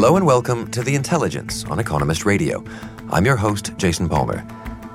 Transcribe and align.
Hello 0.00 0.16
and 0.16 0.24
welcome 0.24 0.70
to 0.70 0.82
The 0.82 0.94
Intelligence 0.94 1.66
on 1.66 1.78
Economist 1.78 2.24
Radio. 2.24 2.64
I'm 3.10 3.26
your 3.26 3.36
host, 3.36 3.76
Jason 3.76 4.08
Palmer. 4.08 4.42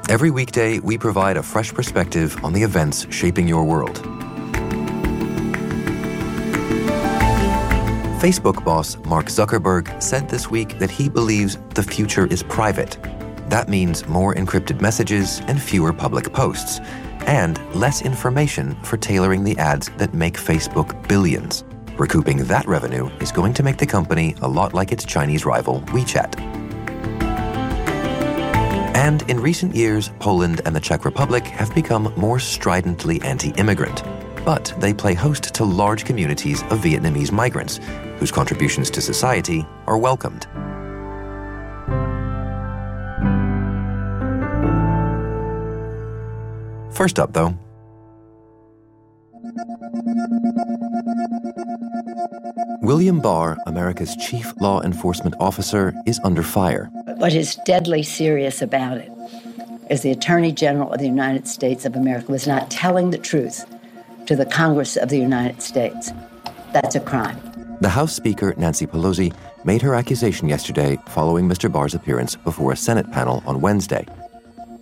Every 0.09 0.31
weekday, 0.31 0.79
we 0.79 0.97
provide 0.97 1.37
a 1.37 1.43
fresh 1.43 1.71
perspective 1.71 2.43
on 2.43 2.53
the 2.53 2.63
events 2.63 3.05
shaping 3.13 3.47
your 3.47 3.65
world. 3.65 3.97
Facebook 8.19 8.65
boss 8.65 8.97
Mark 9.05 9.27
Zuckerberg 9.27 10.01
said 10.01 10.27
this 10.27 10.49
week 10.49 10.79
that 10.79 10.89
he 10.89 11.07
believes 11.07 11.59
the 11.75 11.83
future 11.83 12.25
is 12.25 12.41
private. 12.41 12.97
That 13.47 13.69
means 13.69 14.07
more 14.07 14.33
encrypted 14.33 14.81
messages 14.81 15.39
and 15.41 15.61
fewer 15.61 15.93
public 15.93 16.33
posts, 16.33 16.79
and 17.27 17.59
less 17.75 18.01
information 18.01 18.73
for 18.81 18.97
tailoring 18.97 19.43
the 19.43 19.55
ads 19.59 19.87
that 19.97 20.15
make 20.15 20.33
Facebook 20.33 21.07
billions. 21.07 21.63
Recouping 21.97 22.43
that 22.47 22.67
revenue 22.67 23.07
is 23.21 23.31
going 23.31 23.53
to 23.53 23.63
make 23.63 23.77
the 23.77 23.85
company 23.85 24.35
a 24.41 24.47
lot 24.47 24.73
like 24.73 24.91
its 24.91 25.05
Chinese 25.05 25.45
rival 25.45 25.79
WeChat. 25.93 26.37
And 28.95 29.21
in 29.29 29.39
recent 29.39 29.73
years, 29.73 30.11
Poland 30.19 30.59
and 30.65 30.75
the 30.75 30.81
Czech 30.81 31.05
Republic 31.05 31.45
have 31.45 31.73
become 31.73 32.11
more 32.17 32.37
stridently 32.37 33.21
anti 33.21 33.51
immigrant. 33.51 34.03
But 34.43 34.73
they 34.77 34.93
play 34.93 35.13
host 35.13 35.53
to 35.55 35.63
large 35.63 36.03
communities 36.03 36.63
of 36.63 36.79
Vietnamese 36.79 37.31
migrants, 37.31 37.79
whose 38.17 38.29
contributions 38.29 38.89
to 38.91 38.99
society 38.99 39.65
are 39.87 39.97
welcomed. 39.97 40.47
First 46.93 47.19
up, 47.19 47.31
though, 47.31 47.57
William 52.81 53.19
Barr, 53.19 53.57
America's 53.65 54.15
chief 54.15 54.53
law 54.61 54.81
enforcement 54.81 55.35
officer, 55.39 55.93
is 56.05 56.19
under 56.23 56.43
fire. 56.43 56.89
What 57.17 57.33
is 57.33 57.57
deadly 57.65 58.03
serious 58.03 58.61
about 58.61 58.97
it 58.97 59.11
is 59.89 60.01
the 60.01 60.11
Attorney 60.11 60.51
General 60.51 60.91
of 60.91 60.99
the 60.99 61.07
United 61.07 61.47
States 61.47 61.85
of 61.85 61.95
America 61.95 62.31
was 62.31 62.47
not 62.47 62.71
telling 62.71 63.11
the 63.11 63.17
truth 63.17 63.65
to 64.27 64.35
the 64.35 64.45
Congress 64.45 64.97
of 64.97 65.09
the 65.09 65.17
United 65.17 65.61
States. 65.61 66.11
That's 66.73 66.95
a 66.95 66.99
crime. 66.99 67.39
The 67.81 67.89
House 67.89 68.15
Speaker, 68.15 68.53
Nancy 68.57 68.87
Pelosi, 68.87 69.33
made 69.63 69.81
her 69.81 69.95
accusation 69.95 70.47
yesterday 70.47 70.97
following 71.07 71.47
Mr. 71.47 71.71
Barr's 71.71 71.93
appearance 71.93 72.35
before 72.35 72.71
a 72.71 72.77
Senate 72.77 73.11
panel 73.11 73.43
on 73.45 73.61
Wednesday. 73.61 74.05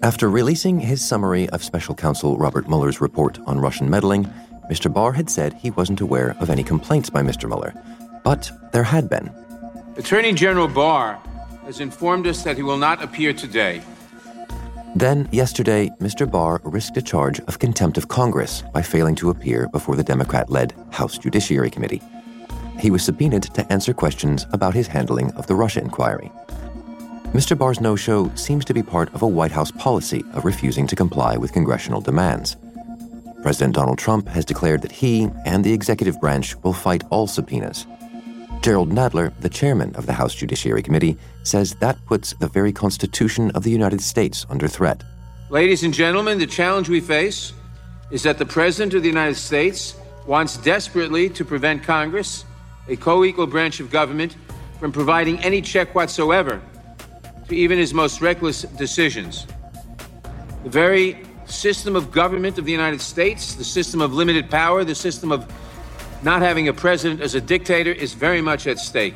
After 0.03 0.30
releasing 0.30 0.80
his 0.80 1.03
summary 1.03 1.50
of 1.50 1.64
Special 1.64 1.95
Counsel 1.95 2.38
Robert 2.38 2.68
Mueller's 2.68 3.00
report 3.00 3.40
on 3.47 3.59
Russian 3.59 3.90
meddling, 3.90 4.31
Mr. 4.69 4.92
Barr 4.92 5.14
had 5.14 5.30
said 5.30 5.53
he 5.53 5.72
wasn't 5.72 6.02
aware 6.02 6.36
of 6.39 6.50
any 6.50 6.64
complaints 6.64 7.09
by 7.09 7.22
Mr. 7.22 7.47
Mueller, 7.47 7.73
but 8.23 8.52
there 8.72 8.83
had 8.83 9.09
been. 9.09 9.31
Attorney 9.97 10.33
General 10.33 10.67
Barr 10.67 11.19
has 11.66 11.80
informed 11.80 12.28
us 12.28 12.44
that 12.44 12.57
he 12.57 12.63
will 12.63 12.78
not 12.78 13.03
appear 13.03 13.34
today. 13.34 13.81
Then, 14.96 15.28
yesterday, 15.31 15.90
Mr. 16.00 16.29
Barr 16.29 16.62
risked 16.63 16.97
a 16.97 17.02
charge 17.02 17.40
of 17.41 17.59
contempt 17.59 17.97
of 17.97 18.07
Congress 18.07 18.63
by 18.73 18.81
failing 18.81 19.16
to 19.16 19.31
appear 19.31 19.68
before 19.69 19.96
the 19.96 20.03
Democrat 20.03 20.50
led 20.50 20.73
House 20.91 21.18
Judiciary 21.18 21.72
Committee. 21.72 22.02
He 22.79 22.91
was 22.91 23.03
subpoenaed 23.03 23.44
to 23.44 23.72
answer 23.72 23.94
questions 23.94 24.46
about 24.52 24.73
his 24.73 24.88
handling 24.88 25.31
of 25.34 25.47
the 25.47 25.56
Russia 25.56 25.81
inquiry. 25.81 26.31
Mr. 27.34 27.57
Barr's 27.57 27.81
no 27.81 27.96
show 27.96 28.29
seems 28.35 28.63
to 28.66 28.73
be 28.73 28.84
part 28.84 29.12
of 29.16 29.23
a 29.23 29.28
White 29.28 29.52
House 29.52 29.72
policy 29.72 30.23
of 30.34 30.46
refusing 30.46 30.85
to 30.85 30.96
comply 30.96 31.38
with 31.38 31.53
congressional 31.53 32.00
demands. 32.00 32.57
President 33.44 33.76
Donald 33.76 34.00
Trump 34.00 34.30
has 34.30 34.46
declared 34.46 34.81
that 34.84 34.92
he 34.92 35.30
and 35.46 35.66
the 35.66 35.74
executive 35.74 36.20
branch 36.22 36.56
will 36.64 36.72
fight 36.72 37.04
all 37.09 37.28
subpoenas. 37.28 37.86
Jerrold 38.62 38.90
Nadler, 38.90 39.34
the 39.42 39.50
chairman 39.50 39.94
of 39.96 40.06
the 40.06 40.14
House 40.14 40.34
Judiciary 40.34 40.81
Committee, 40.81 41.18
says 41.44 41.76
that 41.82 41.98
puts 42.06 42.32
the 42.40 42.48
very 42.48 42.72
Constitution 42.72 43.52
of 43.52 43.64
the 43.64 43.70
United 43.70 44.00
States 44.00 44.46
under 44.50 44.70
threat. 44.70 45.03
Ladies 45.50 45.84
and 45.84 45.94
gentlemen, 45.94 46.38
the 46.38 46.48
challenge 46.48 46.88
we 46.88 47.02
face 47.02 47.52
is 48.12 48.24
that 48.24 48.38
the 48.38 48.46
President 48.46 48.94
of 48.94 49.03
the 49.03 49.09
United 49.09 49.36
States 49.36 49.96
wants 50.26 50.56
desperately 50.56 51.30
to 51.32 51.44
prevent 51.44 51.84
Congress, 51.84 52.46
a 52.88 52.96
co 52.96 53.26
equal 53.26 53.46
branch 53.46 53.82
of 53.82 53.92
government, 53.92 54.38
from 54.80 54.94
providing 54.94 55.38
any 55.40 55.62
check 55.62 55.94
whatsoever 55.94 56.62
to 57.50 57.56
even 57.56 57.78
his 57.78 57.94
most 57.94 58.22
reckless 58.22 58.62
decisions. 58.62 59.46
The 60.64 60.70
very 60.70 61.18
system 61.46 61.96
of 61.96 62.12
government 62.12 62.58
of 62.58 62.66
the 62.66 62.72
United 62.72 63.02
States, 63.02 63.56
the 63.56 63.64
system 63.64 64.02
of 64.02 64.14
limited 64.14 64.50
power, 64.50 64.84
the 64.84 64.96
system 64.96 65.31
of 65.31 65.52
not 66.24 66.42
having 66.42 66.68
a 66.68 66.74
president 66.74 67.22
as 67.22 67.36
a 67.36 67.42
dictator 67.42 67.92
is 67.92 68.14
very 68.14 68.42
much 68.42 68.68
at 68.68 68.80
stake. 68.80 69.16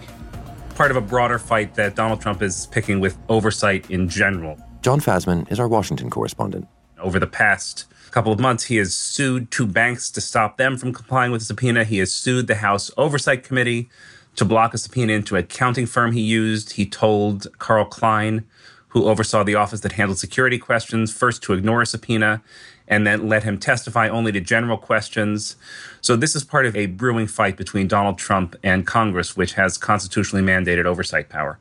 Part 0.75 0.91
of 0.91 0.97
a 0.97 1.01
broader 1.01 1.39
fight 1.39 1.75
that 1.75 1.95
Donald 1.95 2.21
Trump 2.21 2.41
is 2.41 2.67
picking 2.67 2.99
with 2.99 3.17
oversight 3.29 3.89
in 3.89 4.09
general. 4.09 4.57
John 4.81 4.99
Fasman 4.99 5.51
is 5.51 5.59
our 5.59 5.67
Washington 5.67 6.09
correspondent. 6.09 6.67
Over 6.99 7.19
the 7.19 7.27
past 7.27 7.85
couple 8.11 8.31
of 8.31 8.39
months, 8.39 8.65
he 8.65 8.77
has 8.77 8.93
sued 8.93 9.51
two 9.51 9.65
banks 9.65 10.09
to 10.11 10.21
stop 10.21 10.57
them 10.57 10.77
from 10.77 10.93
complying 10.93 11.31
with 11.31 11.41
the 11.41 11.45
subpoena. 11.45 11.83
He 11.83 11.99
has 11.99 12.11
sued 12.11 12.47
the 12.47 12.55
House 12.55 12.91
Oversight 12.97 13.43
Committee 13.43 13.89
to 14.35 14.45
block 14.45 14.73
a 14.73 14.77
subpoena 14.77 15.13
into 15.13 15.35
a 15.35 15.39
accounting 15.39 15.85
firm 15.85 16.11
he 16.11 16.21
used. 16.21 16.73
He 16.73 16.85
told 16.85 17.47
Carl 17.57 17.85
Kline, 17.85 18.45
who 18.89 19.05
oversaw 19.05 19.43
the 19.43 19.55
office 19.55 19.81
that 19.81 19.93
handled 19.93 20.19
security 20.19 20.57
questions, 20.57 21.11
first 21.13 21.43
to 21.43 21.53
ignore 21.53 21.81
a 21.81 21.85
subpoena 21.85 22.41
and 22.87 23.05
then 23.05 23.27
let 23.27 23.43
him 23.43 23.57
testify 23.57 24.07
only 24.07 24.31
to 24.31 24.39
general 24.39 24.77
questions. 24.77 25.55
So 26.01 26.15
this 26.15 26.35
is 26.35 26.43
part 26.43 26.65
of 26.65 26.75
a 26.75 26.85
brewing 26.85 27.27
fight 27.27 27.57
between 27.57 27.87
Donald 27.87 28.17
Trump 28.17 28.55
and 28.63 28.87
Congress, 28.87 29.35
which 29.35 29.53
has 29.53 29.77
constitutionally 29.77 30.45
mandated 30.45 30.85
oversight 30.85 31.27
power. 31.29 31.59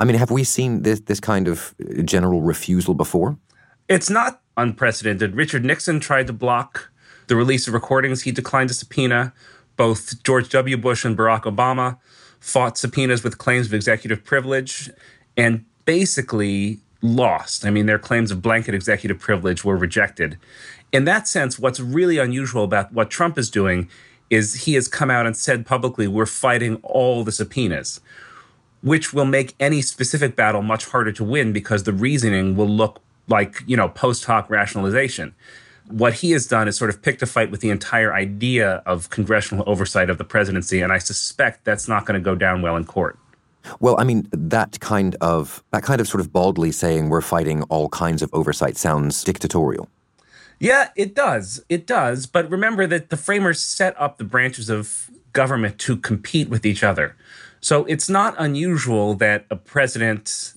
I 0.00 0.04
mean, 0.06 0.16
have 0.16 0.30
we 0.30 0.44
seen 0.44 0.82
this 0.82 1.00
this 1.00 1.20
kind 1.20 1.48
of 1.48 1.74
general 2.04 2.40
refusal 2.40 2.94
before? 2.94 3.36
It's 3.88 4.08
not 4.08 4.40
unprecedented. 4.56 5.36
Richard 5.36 5.64
Nixon 5.64 6.00
tried 6.00 6.26
to 6.28 6.32
block 6.32 6.90
the 7.26 7.36
release 7.36 7.68
of 7.68 7.74
recordings 7.74 8.22
he 8.22 8.32
declined 8.32 8.70
a 8.70 8.74
subpoena. 8.74 9.34
Both 9.76 10.22
George 10.22 10.48
W. 10.48 10.78
Bush 10.78 11.04
and 11.04 11.16
Barack 11.16 11.42
Obama 11.42 11.98
fought 12.40 12.78
subpoenas 12.78 13.22
with 13.22 13.36
claims 13.36 13.66
of 13.66 13.74
executive 13.74 14.24
privilege. 14.24 14.90
And 15.36 15.66
basically 15.86 16.80
lost. 17.00 17.64
I 17.64 17.70
mean, 17.70 17.86
their 17.86 17.98
claims 17.98 18.30
of 18.30 18.42
blanket 18.42 18.74
executive 18.74 19.18
privilege 19.18 19.64
were 19.64 19.76
rejected. 19.76 20.38
In 20.92 21.04
that 21.04 21.26
sense, 21.26 21.58
what's 21.58 21.80
really 21.80 22.18
unusual 22.18 22.64
about 22.64 22.92
what 22.92 23.10
Trump 23.10 23.38
is 23.38 23.50
doing 23.50 23.88
is 24.28 24.64
he 24.64 24.74
has 24.74 24.88
come 24.88 25.10
out 25.10 25.26
and 25.26 25.36
said 25.36 25.64
publicly, 25.64 26.08
we're 26.08 26.26
fighting 26.26 26.76
all 26.82 27.24
the 27.24 27.32
subpoenas, 27.32 28.00
which 28.82 29.12
will 29.12 29.24
make 29.24 29.54
any 29.60 29.80
specific 29.80 30.36
battle 30.36 30.62
much 30.62 30.86
harder 30.86 31.12
to 31.12 31.24
win 31.24 31.52
because 31.52 31.84
the 31.84 31.92
reasoning 31.92 32.56
will 32.56 32.68
look 32.68 33.00
like, 33.28 33.62
you 33.66 33.76
know, 33.76 33.88
post 33.88 34.24
hoc 34.24 34.48
rationalization. 34.50 35.34
What 35.88 36.14
he 36.14 36.32
has 36.32 36.46
done 36.46 36.66
is 36.66 36.76
sort 36.76 36.90
of 36.90 37.00
picked 37.02 37.22
a 37.22 37.26
fight 37.26 37.50
with 37.50 37.60
the 37.60 37.70
entire 37.70 38.12
idea 38.12 38.82
of 38.86 39.10
congressional 39.10 39.62
oversight 39.68 40.10
of 40.10 40.18
the 40.18 40.24
presidency, 40.24 40.80
and 40.80 40.92
I 40.92 40.98
suspect 40.98 41.64
that's 41.64 41.86
not 41.86 42.06
going 42.06 42.20
to 42.20 42.24
go 42.24 42.34
down 42.34 42.62
well 42.62 42.76
in 42.76 42.84
court. 42.84 43.16
Well, 43.80 43.96
I 43.98 44.04
mean, 44.04 44.28
that 44.32 44.80
kind 44.80 45.16
of 45.20 45.62
that 45.72 45.82
kind 45.82 46.00
of 46.00 46.08
sort 46.08 46.20
of 46.20 46.32
baldly 46.32 46.72
saying 46.72 47.08
we're 47.08 47.20
fighting 47.20 47.62
all 47.64 47.88
kinds 47.88 48.22
of 48.22 48.30
oversight 48.32 48.76
sounds 48.76 49.22
dictatorial. 49.24 49.88
Yeah, 50.58 50.88
it 50.96 51.14
does. 51.14 51.62
It 51.68 51.86
does. 51.86 52.26
But 52.26 52.50
remember 52.50 52.86
that 52.86 53.10
the 53.10 53.16
framers 53.16 53.60
set 53.60 53.94
up 54.00 54.16
the 54.16 54.24
branches 54.24 54.70
of 54.70 55.10
government 55.32 55.78
to 55.80 55.96
compete 55.96 56.48
with 56.48 56.64
each 56.64 56.82
other. 56.82 57.14
So 57.60 57.84
it's 57.84 58.08
not 58.08 58.34
unusual 58.38 59.14
that 59.16 59.44
a 59.50 59.56
president 59.56 60.54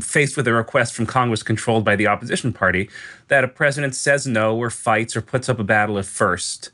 faced 0.00 0.36
with 0.36 0.46
a 0.46 0.52
request 0.52 0.94
from 0.94 1.06
Congress 1.06 1.42
controlled 1.42 1.84
by 1.84 1.96
the 1.96 2.06
opposition 2.06 2.52
party, 2.52 2.88
that 3.28 3.44
a 3.44 3.48
president 3.48 3.94
says 3.94 4.26
no 4.26 4.56
or 4.56 4.70
fights 4.70 5.16
or 5.16 5.20
puts 5.20 5.48
up 5.48 5.58
a 5.58 5.64
battle 5.64 5.98
at 5.98 6.06
first 6.06 6.70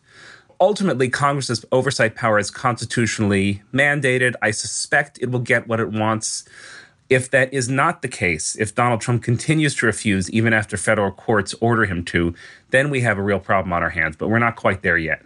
ultimately, 0.65 1.11
Congress's 1.11 1.65
oversight 1.71 2.15
power 2.15 2.39
is 2.39 2.51
constitutionally 2.51 3.63
mandated. 3.73 4.33
I 4.41 4.51
suspect 4.51 5.19
it 5.21 5.31
will 5.31 5.41
get 5.41 5.69
what 5.69 5.79
it 5.79 5.91
wants. 5.91 6.45
If 7.11 7.31
that 7.33 7.53
is 7.53 7.69
not 7.69 8.01
the 8.01 8.09
case, 8.09 8.57
if 8.57 8.75
Donald 8.75 9.03
Trump 9.03 9.23
continues 9.23 9.75
to 9.77 9.87
refuse 9.87 10.31
even 10.31 10.55
after 10.55 10.79
federal 10.79 11.13
courts 11.13 11.55
order 11.61 11.85
him 11.85 12.03
to, 12.07 12.35
then 12.71 12.89
we 12.89 13.03
have 13.03 13.19
a 13.19 13.23
real 13.23 13.41
problem 13.41 13.75
on 13.75 13.83
our 13.83 13.91
hands, 13.91 14.17
but 14.17 14.29
we're 14.29 14.39
not 14.39 14.57
quite 14.57 14.83
there 14.83 14.97
yet. 14.97 15.23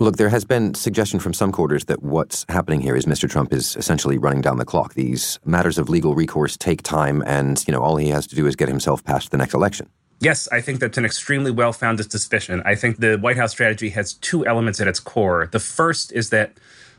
Look, 0.00 0.16
there 0.16 0.30
has 0.30 0.44
been 0.44 0.74
suggestion 0.74 1.20
from 1.20 1.34
some 1.34 1.52
quarters 1.52 1.84
that 1.86 2.02
what's 2.02 2.46
happening 2.48 2.80
here 2.80 2.96
is 2.96 3.04
Mr. 3.04 3.28
Trump 3.28 3.52
is 3.52 3.76
essentially 3.76 4.16
running 4.16 4.40
down 4.40 4.56
the 4.56 4.64
clock. 4.64 4.94
These 4.94 5.38
matters 5.44 5.76
of 5.76 5.90
legal 5.90 6.14
recourse 6.14 6.56
take 6.56 6.82
time, 6.82 7.22
and 7.26 7.62
you 7.66 7.72
know 7.72 7.82
all 7.82 7.96
he 7.96 8.08
has 8.08 8.26
to 8.28 8.36
do 8.36 8.46
is 8.46 8.56
get 8.56 8.68
himself 8.68 9.04
past 9.04 9.32
the 9.32 9.36
next 9.36 9.54
election. 9.54 9.90
Yes, 10.20 10.48
I 10.50 10.60
think 10.60 10.80
that's 10.80 10.98
an 10.98 11.04
extremely 11.04 11.50
well 11.50 11.72
founded 11.72 12.10
suspicion. 12.10 12.62
I 12.64 12.74
think 12.74 12.98
the 12.98 13.16
White 13.16 13.36
House 13.36 13.52
strategy 13.52 13.90
has 13.90 14.14
two 14.14 14.44
elements 14.46 14.80
at 14.80 14.88
its 14.88 14.98
core. 14.98 15.48
The 15.50 15.60
first 15.60 16.12
is 16.12 16.30
that 16.30 16.58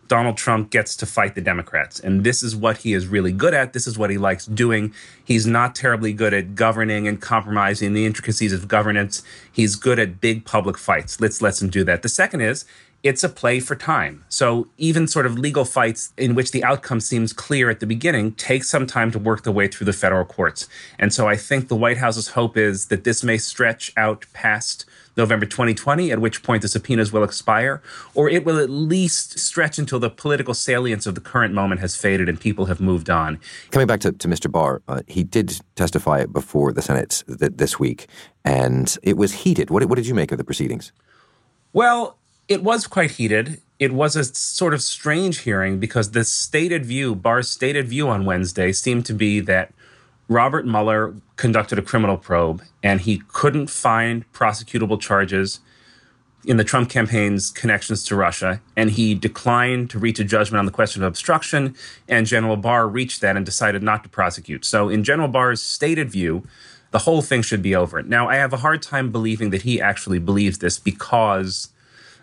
Donald 0.09 0.37
Trump 0.37 0.71
gets 0.71 0.95
to 0.95 1.05
fight 1.05 1.35
the 1.35 1.41
Democrats. 1.41 1.99
And 1.99 2.23
this 2.23 2.41
is 2.41 2.55
what 2.55 2.77
he 2.77 2.93
is 2.93 3.07
really 3.07 3.31
good 3.31 3.53
at. 3.53 3.73
This 3.73 3.85
is 3.85 3.97
what 3.97 4.09
he 4.09 4.17
likes 4.17 4.47
doing. 4.47 4.91
He's 5.23 5.45
not 5.45 5.75
terribly 5.75 6.13
good 6.13 6.33
at 6.33 6.55
governing 6.55 7.07
and 7.07 7.21
compromising 7.21 7.93
the 7.93 8.07
intricacies 8.07 8.51
of 8.51 8.67
governance. 8.67 9.21
He's 9.51 9.75
good 9.75 9.99
at 9.99 10.19
big 10.19 10.45
public 10.45 10.79
fights. 10.79 11.21
Let's 11.21 11.43
let 11.43 11.61
him 11.61 11.69
do 11.69 11.83
that. 11.83 12.01
The 12.01 12.09
second 12.09 12.41
is 12.41 12.65
it's 13.01 13.23
a 13.23 13.29
play 13.29 13.59
for 13.59 13.75
time. 13.75 14.25
So 14.27 14.67
even 14.77 15.07
sort 15.07 15.25
of 15.25 15.39
legal 15.39 15.63
fights 15.63 16.11
in 16.17 16.35
which 16.35 16.51
the 16.51 16.63
outcome 16.63 16.99
seems 16.99 17.31
clear 17.31 17.69
at 17.69 17.79
the 17.79 17.87
beginning 17.87 18.33
take 18.33 18.63
some 18.63 18.85
time 18.85 19.11
to 19.11 19.19
work 19.19 19.43
their 19.43 19.53
way 19.53 19.67
through 19.67 19.85
the 19.85 19.93
federal 19.93 20.25
courts. 20.25 20.67
And 20.97 21.13
so 21.13 21.27
I 21.27 21.37
think 21.37 21.67
the 21.67 21.75
White 21.75 21.97
House's 21.97 22.29
hope 22.29 22.57
is 22.57 22.87
that 22.87 23.05
this 23.05 23.23
may 23.23 23.37
stretch 23.37 23.93
out 23.95 24.25
past 24.33 24.85
November 25.15 25.45
2020, 25.45 26.11
at 26.11 26.19
which 26.19 26.43
point 26.43 26.61
the 26.61 26.67
subpoenas 26.67 27.11
will 27.11 27.23
expire, 27.23 27.81
or 28.13 28.29
it 28.29 28.45
will 28.45 28.57
at 28.57 28.69
least 28.69 29.37
stretch 29.39 29.77
until 29.77 29.99
the 29.99 30.09
political 30.09 30.53
salience 30.53 31.05
of 31.05 31.15
the 31.15 31.21
current 31.21 31.53
moment 31.53 31.81
has 31.81 31.95
faded 31.95 32.29
and 32.29 32.39
people 32.39 32.65
have 32.65 32.79
moved 32.79 33.09
on. 33.09 33.39
Coming 33.71 33.87
back 33.87 33.99
to, 34.01 34.11
to 34.11 34.27
Mr. 34.27 34.51
Barr, 34.51 34.81
uh, 34.87 35.01
he 35.07 35.23
did 35.23 35.59
testify 35.75 36.25
before 36.25 36.71
the 36.71 36.81
Senate 36.81 37.23
th- 37.27 37.53
this 37.55 37.79
week, 37.79 38.07
and 38.45 38.97
it 39.03 39.17
was 39.17 39.33
heated. 39.33 39.69
What, 39.69 39.83
what 39.85 39.95
did 39.95 40.07
you 40.07 40.13
make 40.13 40.31
of 40.31 40.37
the 40.37 40.43
proceedings? 40.43 40.91
Well, 41.73 42.17
it 42.49 42.63
was 42.63 42.87
quite 42.87 43.11
heated. 43.11 43.61
It 43.77 43.93
was 43.93 44.15
a 44.15 44.23
sort 44.25 44.73
of 44.73 44.81
strange 44.81 45.39
hearing 45.39 45.79
because 45.79 46.11
the 46.11 46.25
stated 46.25 46.85
view, 46.85 47.15
Barr's 47.15 47.47
stated 47.47 47.87
view 47.87 48.09
on 48.09 48.25
Wednesday, 48.25 48.73
seemed 48.73 49.05
to 49.05 49.13
be 49.13 49.39
that 49.41 49.71
Robert 50.27 50.65
Mueller 50.65 51.15
conducted 51.37 51.79
a 51.79 51.83
criminal 51.83 52.17
probe 52.17 52.63
and 52.83 53.01
he 53.01 53.21
couldn't 53.29 53.69
find 53.69 54.29
prosecutable 54.33 54.99
charges 54.99 55.59
in 56.45 56.57
the 56.57 56.63
Trump 56.63 56.89
campaign's 56.89 57.51
connections 57.51 58.03
to 58.05 58.15
Russia, 58.15 58.61
and 58.77 58.91
he 58.91 59.13
declined 59.13 59.89
to 59.89 59.99
reach 59.99 60.19
a 60.19 60.23
judgment 60.23 60.57
on 60.57 60.65
the 60.65 60.71
question 60.71 61.03
of 61.03 61.07
obstruction. 61.07 61.75
And 62.07 62.25
General 62.25 62.55
Barr 62.55 62.87
reached 62.87 63.19
that 63.21 63.35
and 63.35 63.45
decided 63.45 63.83
not 63.83 64.03
to 64.03 64.09
prosecute. 64.09 64.63
So, 64.63 64.87
in 64.87 65.03
General 65.03 65.27
Barr's 65.27 65.61
stated 65.61 66.09
view, 66.09 66.47
the 66.91 66.99
whole 66.99 67.21
thing 67.21 67.41
should 67.41 67.61
be 67.61 67.75
over. 67.75 68.01
Now, 68.01 68.29
I 68.29 68.35
have 68.35 68.53
a 68.53 68.57
hard 68.57 68.81
time 68.81 69.11
believing 69.11 69.49
that 69.49 69.63
he 69.63 69.81
actually 69.81 70.17
believes 70.17 70.59
this 70.59 70.79
because, 70.79 71.69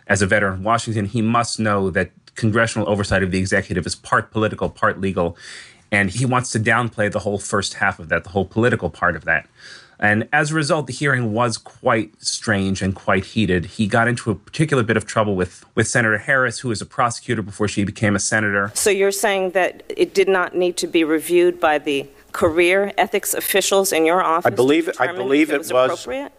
as 0.07 0.23
a 0.23 0.27
veteran 0.27 0.55
of 0.55 0.65
Washington, 0.65 1.07
he 1.07 1.23
must 1.23 1.59
know 1.59 1.91
that 1.91 2.11
congressional 2.35 2.89
oversight 2.89 3.23
of 3.23 3.31
the 3.31 3.39
executive 3.39 3.87
is 3.87 3.95
part 3.95 4.31
political, 4.31 4.69
part 4.69 5.01
legal. 5.01 5.37
And 5.91 6.11
he 6.11 6.27
wants 6.27 6.51
to 6.53 6.61
downplay 6.61 7.11
the 7.11 7.21
whole 7.21 7.39
first 7.39 7.75
half 7.75 7.99
of 7.99 8.09
that, 8.09 8.25
the 8.25 8.31
whole 8.31 8.45
political 8.45 8.91
part 8.91 9.17
of 9.17 9.25
that. 9.25 9.49
And 9.99 10.29
as 10.33 10.51
a 10.51 10.55
result, 10.55 10.87
the 10.89 10.93
hearing 10.93 11.33
was 11.33 11.57
quite 11.57 12.21
strange 12.23 12.83
and 12.83 12.95
quite 12.95 13.25
heated. 13.25 13.65
He 13.65 13.87
got 13.87 14.09
into 14.09 14.31
a 14.31 14.35
particular 14.35 14.83
bit 14.83 14.97
of 14.97 15.07
trouble 15.07 15.35
with, 15.37 15.65
with 15.75 15.89
Senator 15.89 16.19
Harris, 16.19 16.59
who 16.59 16.69
was 16.69 16.83
a 16.83 16.87
prosecutor 16.87 17.41
before 17.41 17.67
she 17.67 17.83
became 17.85 18.15
a 18.15 18.19
senator. 18.19 18.71
So 18.75 18.91
you're 18.91 19.11
saying 19.11 19.53
that 19.53 19.83
it 19.89 20.13
did 20.13 20.29
not 20.29 20.55
need 20.55 20.77
to 20.79 20.87
be 20.87 21.03
reviewed 21.03 21.59
by 21.59 21.79
the 21.79 22.07
career 22.33 22.93
ethics 22.99 23.33
officials 23.33 23.93
in 23.93 24.05
your 24.05 24.23
office? 24.23 24.53
I 24.53 24.55
believe, 24.55 24.91
I 25.01 25.13
believe 25.13 25.51
it 25.51 25.59
was, 25.59 25.73
was 25.73 25.93
appropriate? 25.93 26.33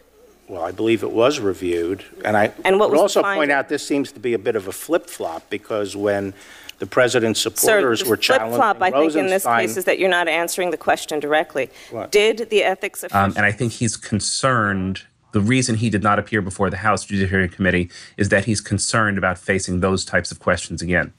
Well, 0.47 0.61
I 0.61 0.71
believe 0.71 1.03
it 1.03 1.11
was 1.11 1.39
reviewed, 1.39 2.05
and 2.23 2.37
I 2.37 2.53
and 2.63 2.79
what 2.79 2.89
would 2.89 2.99
also 2.99 3.21
finding? 3.21 3.41
point 3.41 3.51
out 3.51 3.67
this 3.67 3.85
seems 3.85 4.13
to 4.13 4.19
be 4.19 4.33
a 4.33 4.39
bit 4.39 4.55
of 4.55 4.67
a 4.67 4.71
flip 4.71 5.09
flop 5.09 5.49
because 5.49 5.95
when 5.95 6.33
the 6.79 6.85
president's 6.85 7.41
supporters 7.41 8.01
Sir, 8.01 8.09
were 8.09 8.17
challenging 8.17 8.57
flip-flop, 8.57 8.81
I 8.81 8.91
think, 8.91 9.15
in 9.15 9.27
this 9.27 9.45
Rosenstein- 9.45 9.67
case, 9.67 9.77
is 9.77 9.85
that 9.85 9.99
you're 9.99 10.09
not 10.09 10.27
answering 10.27 10.71
the 10.71 10.77
question 10.77 11.19
directly. 11.19 11.69
What? 11.91 12.11
Did 12.11 12.49
the 12.49 12.63
ethics 12.63 13.03
officials... 13.03 13.31
Um, 13.31 13.33
and 13.35 13.45
I 13.45 13.51
think 13.51 13.73
he's 13.73 13.97
concerned. 13.97 15.01
The 15.31 15.41
reason 15.41 15.75
he 15.75 15.89
did 15.89 16.03
not 16.03 16.19
appear 16.19 16.41
before 16.41 16.69
the 16.69 16.77
House 16.77 17.05
Judiciary 17.05 17.49
Committee 17.49 17.89
is 18.15 18.29
that 18.29 18.45
he's 18.45 18.61
concerned 18.61 19.17
about 19.17 19.37
facing 19.37 19.79
those 19.79 20.05
types 20.05 20.31
of 20.31 20.39
questions 20.39 20.81
again. 20.81 21.13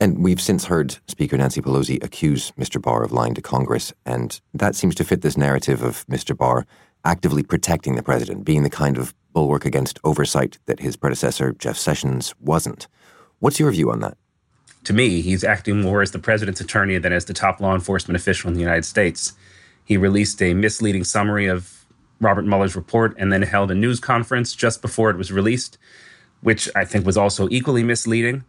And 0.00 0.22
we've 0.22 0.40
since 0.40 0.66
heard 0.66 0.96
Speaker 1.08 1.36
Nancy 1.36 1.60
Pelosi 1.60 2.02
accuse 2.02 2.52
Mr. 2.52 2.80
Barr 2.80 3.02
of 3.02 3.12
lying 3.12 3.34
to 3.34 3.42
Congress, 3.42 3.92
and 4.06 4.40
that 4.54 4.74
seems 4.74 4.94
to 4.96 5.04
fit 5.04 5.20
this 5.20 5.36
narrative 5.36 5.82
of 5.82 6.06
Mr. 6.06 6.36
Barr 6.36 6.66
actively 7.04 7.42
protecting 7.42 7.94
the 7.94 8.02
president, 8.02 8.44
being 8.44 8.62
the 8.62 8.70
kind 8.70 8.98
of 8.98 9.14
bulwark 9.32 9.64
against 9.64 9.98
oversight 10.04 10.58
that 10.66 10.80
his 10.80 10.96
predecessor, 10.96 11.52
Jeff 11.52 11.76
Sessions, 11.76 12.34
wasn't. 12.40 12.88
What's 13.38 13.60
your 13.60 13.70
view 13.70 13.90
on 13.90 14.00
that? 14.00 14.16
To 14.84 14.92
me, 14.92 15.20
he's 15.20 15.44
acting 15.44 15.80
more 15.80 16.02
as 16.02 16.10
the 16.10 16.18
president's 16.18 16.60
attorney 16.60 16.98
than 16.98 17.12
as 17.12 17.26
the 17.26 17.34
top 17.34 17.60
law 17.60 17.74
enforcement 17.74 18.16
official 18.16 18.48
in 18.48 18.54
the 18.54 18.60
United 18.60 18.84
States. 18.84 19.34
He 19.84 19.96
released 19.96 20.40
a 20.42 20.54
misleading 20.54 21.04
summary 21.04 21.46
of 21.46 21.84
Robert 22.20 22.46
Mueller's 22.46 22.76
report 22.76 23.14
and 23.18 23.32
then 23.32 23.42
held 23.42 23.70
a 23.70 23.74
news 23.74 24.00
conference 24.00 24.54
just 24.54 24.82
before 24.82 25.10
it 25.10 25.16
was 25.16 25.32
released, 25.32 25.78
which 26.40 26.68
I 26.74 26.84
think 26.84 27.04
was 27.04 27.16
also 27.16 27.48
equally 27.50 27.82
misleading. 27.82 28.44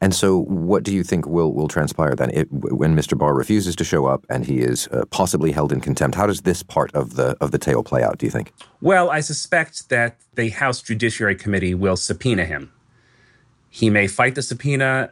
And 0.00 0.14
so, 0.14 0.38
what 0.38 0.84
do 0.84 0.94
you 0.94 1.02
think 1.02 1.26
will, 1.26 1.52
will 1.52 1.68
transpire 1.68 2.14
then? 2.14 2.30
It, 2.30 2.46
when 2.50 2.94
Mr. 2.94 3.18
Barr 3.18 3.34
refuses 3.34 3.74
to 3.76 3.84
show 3.84 4.06
up 4.06 4.24
and 4.28 4.46
he 4.46 4.58
is 4.58 4.86
uh, 4.88 5.04
possibly 5.10 5.50
held 5.50 5.72
in 5.72 5.80
contempt, 5.80 6.16
how 6.16 6.26
does 6.26 6.42
this 6.42 6.62
part 6.62 6.94
of 6.94 7.16
the 7.16 7.36
of 7.40 7.50
the 7.50 7.58
tale 7.58 7.82
play 7.82 8.02
out? 8.02 8.18
Do 8.18 8.26
you 8.26 8.30
think? 8.30 8.52
Well, 8.80 9.10
I 9.10 9.20
suspect 9.20 9.88
that 9.88 10.16
the 10.34 10.50
House 10.50 10.80
Judiciary 10.82 11.34
Committee 11.34 11.74
will 11.74 11.96
subpoena 11.96 12.44
him. 12.44 12.72
He 13.70 13.90
may 13.90 14.06
fight 14.06 14.34
the 14.34 14.42
subpoena. 14.42 15.10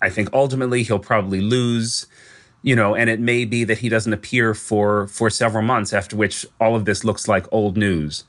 I 0.00 0.10
think 0.10 0.30
ultimately 0.32 0.82
he'll 0.82 0.98
probably 0.98 1.40
lose. 1.40 2.06
You 2.62 2.76
know, 2.76 2.94
and 2.94 3.08
it 3.08 3.20
may 3.20 3.46
be 3.46 3.64
that 3.64 3.78
he 3.78 3.88
doesn't 3.88 4.12
appear 4.12 4.54
for 4.54 5.08
for 5.08 5.28
several 5.30 5.62
months, 5.62 5.92
after 5.92 6.14
which 6.14 6.46
all 6.60 6.76
of 6.76 6.84
this 6.84 7.04
looks 7.04 7.26
like 7.26 7.46
old 7.50 7.76
news. 7.76 8.24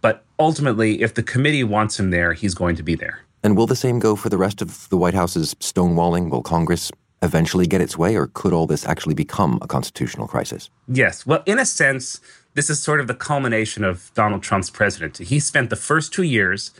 But 0.00 0.24
ultimately, 0.38 1.00
if 1.00 1.14
the 1.14 1.22
committee 1.22 1.64
wants 1.64 1.98
him 1.98 2.10
there, 2.10 2.32
he's 2.32 2.54
going 2.54 2.76
to 2.76 2.82
be 2.82 2.94
there. 2.94 3.20
And 3.44 3.58
will 3.58 3.66
the 3.66 3.76
same 3.76 3.98
go 3.98 4.16
for 4.16 4.30
the 4.30 4.38
rest 4.38 4.62
of 4.62 4.88
the 4.88 4.96
White 4.96 5.12
House's 5.12 5.54
stonewalling? 5.56 6.30
Will 6.30 6.42
Congress 6.42 6.90
eventually 7.22 7.66
get 7.66 7.82
its 7.82 7.96
way, 7.96 8.16
or 8.16 8.28
could 8.28 8.54
all 8.54 8.66
this 8.66 8.86
actually 8.86 9.14
become 9.14 9.58
a 9.60 9.66
constitutional 9.66 10.26
crisis? 10.26 10.70
Yes. 10.88 11.26
Well, 11.26 11.42
in 11.44 11.58
a 11.58 11.66
sense, 11.66 12.20
this 12.54 12.70
is 12.70 12.82
sort 12.82 13.00
of 13.00 13.06
the 13.06 13.14
culmination 13.14 13.84
of 13.84 14.10
Donald 14.14 14.42
Trump's 14.42 14.70
presidency. 14.70 15.24
He 15.24 15.38
spent 15.40 15.68
the 15.68 15.76
first 15.76 16.12
two 16.12 16.22
years 16.22 16.70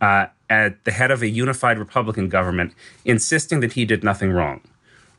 uh, 0.00 0.26
at 0.50 0.84
the 0.84 0.90
head 0.90 1.12
of 1.12 1.22
a 1.22 1.28
unified 1.28 1.78
Republican 1.78 2.28
government 2.28 2.74
insisting 3.04 3.60
that 3.60 3.74
he 3.74 3.84
did 3.84 4.02
nothing 4.02 4.32
wrong. 4.32 4.60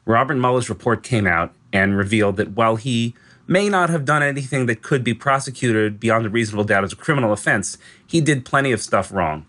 Robert 0.06 0.36
Mueller's 0.36 0.70
report 0.70 1.02
came 1.02 1.26
out 1.26 1.54
and 1.72 1.96
revealed 1.96 2.36
that 2.38 2.52
while 2.52 2.76
he 2.76 3.16
may 3.48 3.70
not 3.70 3.90
have 3.90 4.04
done 4.04 4.22
anything 4.22 4.66
that 4.66 4.82
could 4.82 5.04
be 5.04 5.14
prosecuted 5.14 6.00
beyond 6.00 6.26
a 6.26 6.30
reasonable 6.30 6.66
doubt 6.66 6.84
as 6.84 6.92
a 6.92 6.98
criminal 6.98 7.32
offense, 7.32 7.78
he 8.06 8.20
did 8.20 8.44
plenty 8.44 8.74
of 8.74 8.82
stuff 8.82 9.12
wrong. 9.14 9.46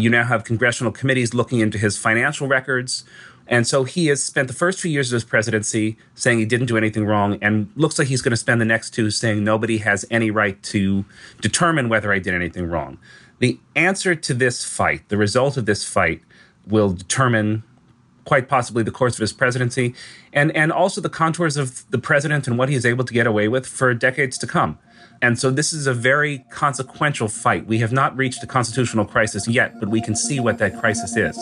You 0.00 0.10
now 0.10 0.24
have 0.24 0.44
congressional 0.44 0.92
committees 0.92 1.34
looking 1.34 1.60
into 1.60 1.78
his 1.78 1.96
financial 1.96 2.48
records. 2.48 3.04
And 3.46 3.66
so 3.66 3.82
he 3.84 4.06
has 4.06 4.22
spent 4.22 4.46
the 4.46 4.54
first 4.54 4.78
two 4.78 4.88
years 4.88 5.12
of 5.12 5.16
his 5.16 5.24
presidency 5.24 5.96
saying 6.14 6.38
he 6.38 6.44
didn't 6.44 6.66
do 6.66 6.76
anything 6.76 7.04
wrong, 7.04 7.36
and 7.42 7.70
looks 7.74 7.98
like 7.98 8.06
he's 8.06 8.22
going 8.22 8.30
to 8.30 8.36
spend 8.36 8.60
the 8.60 8.64
next 8.64 8.90
two 8.90 9.10
saying 9.10 9.42
nobody 9.42 9.78
has 9.78 10.04
any 10.10 10.30
right 10.30 10.62
to 10.64 11.04
determine 11.40 11.88
whether 11.88 12.12
I 12.12 12.20
did 12.20 12.32
anything 12.32 12.68
wrong. 12.68 12.98
The 13.40 13.58
answer 13.74 14.14
to 14.14 14.34
this 14.34 14.64
fight, 14.64 15.08
the 15.08 15.16
result 15.16 15.56
of 15.56 15.66
this 15.66 15.84
fight, 15.84 16.22
will 16.66 16.92
determine 16.92 17.64
quite 18.24 18.48
possibly 18.48 18.84
the 18.84 18.90
course 18.92 19.14
of 19.14 19.20
his 19.20 19.32
presidency 19.32 19.94
and, 20.32 20.54
and 20.54 20.70
also 20.70 21.00
the 21.00 21.08
contours 21.08 21.56
of 21.56 21.90
the 21.90 21.98
president 21.98 22.46
and 22.46 22.56
what 22.56 22.68
he 22.68 22.76
is 22.76 22.86
able 22.86 23.04
to 23.04 23.12
get 23.12 23.26
away 23.26 23.48
with 23.48 23.66
for 23.66 23.92
decades 23.94 24.38
to 24.38 24.46
come. 24.46 24.78
And 25.22 25.38
so 25.38 25.50
this 25.50 25.72
is 25.72 25.86
a 25.86 25.92
very 25.92 26.38
consequential 26.50 27.28
fight. 27.28 27.66
We 27.66 27.78
have 27.78 27.92
not 27.92 28.16
reached 28.16 28.42
a 28.42 28.46
constitutional 28.46 29.04
crisis 29.04 29.46
yet, 29.46 29.78
but 29.78 29.90
we 29.90 30.00
can 30.00 30.16
see 30.16 30.40
what 30.40 30.58
that 30.58 30.80
crisis 30.80 31.16
is. 31.16 31.38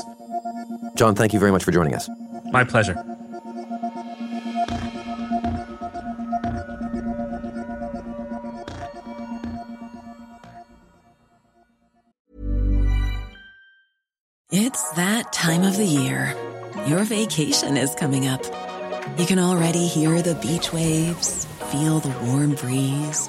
John, 0.97 1.15
thank 1.15 1.33
you 1.33 1.39
very 1.39 1.53
much 1.53 1.63
for 1.63 1.71
joining 1.71 1.95
us. 1.95 2.11
My 2.47 2.65
pleasure. 2.65 2.97
It's 14.51 14.91
that 14.93 15.33
time 15.33 15.63
of 15.63 15.77
the 15.77 15.85
year. 15.85 16.35
Your 16.87 17.05
vacation 17.05 17.77
is 17.77 17.95
coming 17.95 18.27
up. 18.27 18.43
You 19.19 19.27
can 19.27 19.39
already 19.39 19.87
hear 19.87 20.21
the 20.23 20.35
beach 20.37 20.73
waves, 20.73 21.45
feel 21.71 22.01
the 22.01 22.17
warm 22.27 22.55
breeze, 22.55 23.29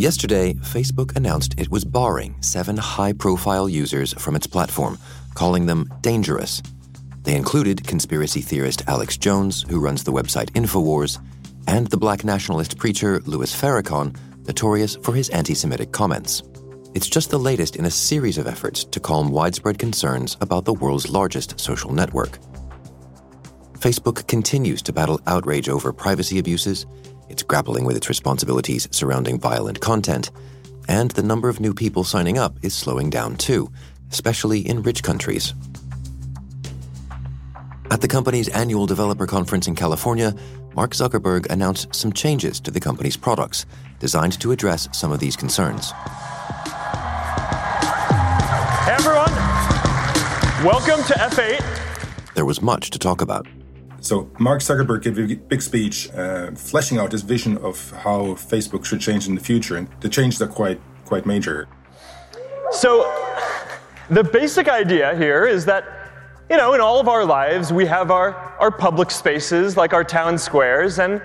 Yesterday, 0.00 0.54
Facebook 0.54 1.14
announced 1.14 1.60
it 1.60 1.70
was 1.70 1.84
barring 1.84 2.34
seven 2.40 2.78
high 2.78 3.12
profile 3.12 3.68
users 3.68 4.14
from 4.14 4.34
its 4.34 4.46
platform, 4.46 4.96
calling 5.34 5.66
them 5.66 5.92
dangerous. 6.00 6.62
They 7.24 7.36
included 7.36 7.86
conspiracy 7.86 8.40
theorist 8.40 8.82
Alex 8.86 9.18
Jones, 9.18 9.66
who 9.68 9.78
runs 9.78 10.02
the 10.02 10.10
website 10.10 10.52
InfoWars, 10.52 11.18
and 11.66 11.86
the 11.88 11.98
black 11.98 12.24
nationalist 12.24 12.78
preacher 12.78 13.20
Louis 13.26 13.54
Farrakhan, 13.54 14.16
notorious 14.46 14.96
for 14.96 15.12
his 15.12 15.28
anti 15.28 15.52
Semitic 15.52 15.92
comments. 15.92 16.44
It's 16.94 17.10
just 17.10 17.28
the 17.28 17.38
latest 17.38 17.76
in 17.76 17.84
a 17.84 17.90
series 17.90 18.38
of 18.38 18.46
efforts 18.46 18.84
to 18.84 19.00
calm 19.00 19.30
widespread 19.30 19.78
concerns 19.78 20.38
about 20.40 20.64
the 20.64 20.72
world's 20.72 21.10
largest 21.10 21.60
social 21.60 21.92
network. 21.92 22.38
Facebook 23.80 24.26
continues 24.28 24.80
to 24.80 24.94
battle 24.94 25.20
outrage 25.26 25.68
over 25.68 25.92
privacy 25.92 26.38
abuses, 26.38 26.86
it's 27.30 27.44
grappling 27.44 27.84
with 27.84 27.96
its 27.96 28.08
responsibilities 28.08 28.88
surrounding 28.90 29.38
violent 29.38 29.80
content, 29.80 30.30
and 30.88 31.12
the 31.12 31.22
number 31.22 31.48
of 31.48 31.60
new 31.60 31.72
people 31.72 32.02
signing 32.02 32.36
up 32.36 32.56
is 32.62 32.74
slowing 32.74 33.08
down 33.08 33.36
too, 33.36 33.70
especially 34.10 34.60
in 34.68 34.82
rich 34.82 35.02
countries. 35.04 35.54
At 37.90 38.00
the 38.00 38.08
company's 38.08 38.48
annual 38.48 38.86
developer 38.86 39.26
conference 39.26 39.68
in 39.68 39.76
California, 39.76 40.34
Mark 40.74 40.92
Zuckerberg 40.92 41.46
announced 41.50 41.94
some 41.94 42.12
changes 42.12 42.60
to 42.60 42.70
the 42.70 42.80
company's 42.80 43.16
products 43.16 43.64
designed 44.00 44.40
to 44.40 44.52
address 44.52 44.88
some 44.92 45.12
of 45.12 45.20
these 45.20 45.36
concerns. 45.36 45.92
Hey 48.82 48.92
everyone, 48.92 49.32
welcome 50.64 51.04
to 51.04 51.14
F8. 51.14 52.34
There 52.34 52.44
was 52.44 52.60
much 52.60 52.90
to 52.90 52.98
talk 52.98 53.20
about. 53.20 53.46
So, 54.00 54.30
Mark 54.38 54.60
Zuckerberg 54.60 55.02
gave 55.02 55.18
a 55.18 55.34
big 55.34 55.60
speech 55.60 56.10
uh, 56.14 56.52
fleshing 56.52 56.98
out 56.98 57.12
his 57.12 57.22
vision 57.22 57.58
of 57.58 57.90
how 57.90 58.34
Facebook 58.34 58.84
should 58.86 59.00
change 59.00 59.28
in 59.28 59.34
the 59.34 59.40
future, 59.42 59.76
and 59.76 59.88
the 60.00 60.08
changes 60.08 60.40
are 60.40 60.48
quite, 60.48 60.80
quite 61.04 61.26
major. 61.26 61.68
So, 62.72 63.12
the 64.08 64.24
basic 64.24 64.68
idea 64.68 65.14
here 65.16 65.46
is 65.46 65.66
that, 65.66 65.84
you 66.48 66.56
know, 66.56 66.72
in 66.72 66.80
all 66.80 66.98
of 66.98 67.08
our 67.08 67.26
lives, 67.26 67.74
we 67.74 67.84
have 67.86 68.10
our, 68.10 68.34
our 68.58 68.70
public 68.70 69.10
spaces 69.10 69.76
like 69.76 69.92
our 69.92 70.02
town 70.02 70.38
squares, 70.38 70.98
and 70.98 71.20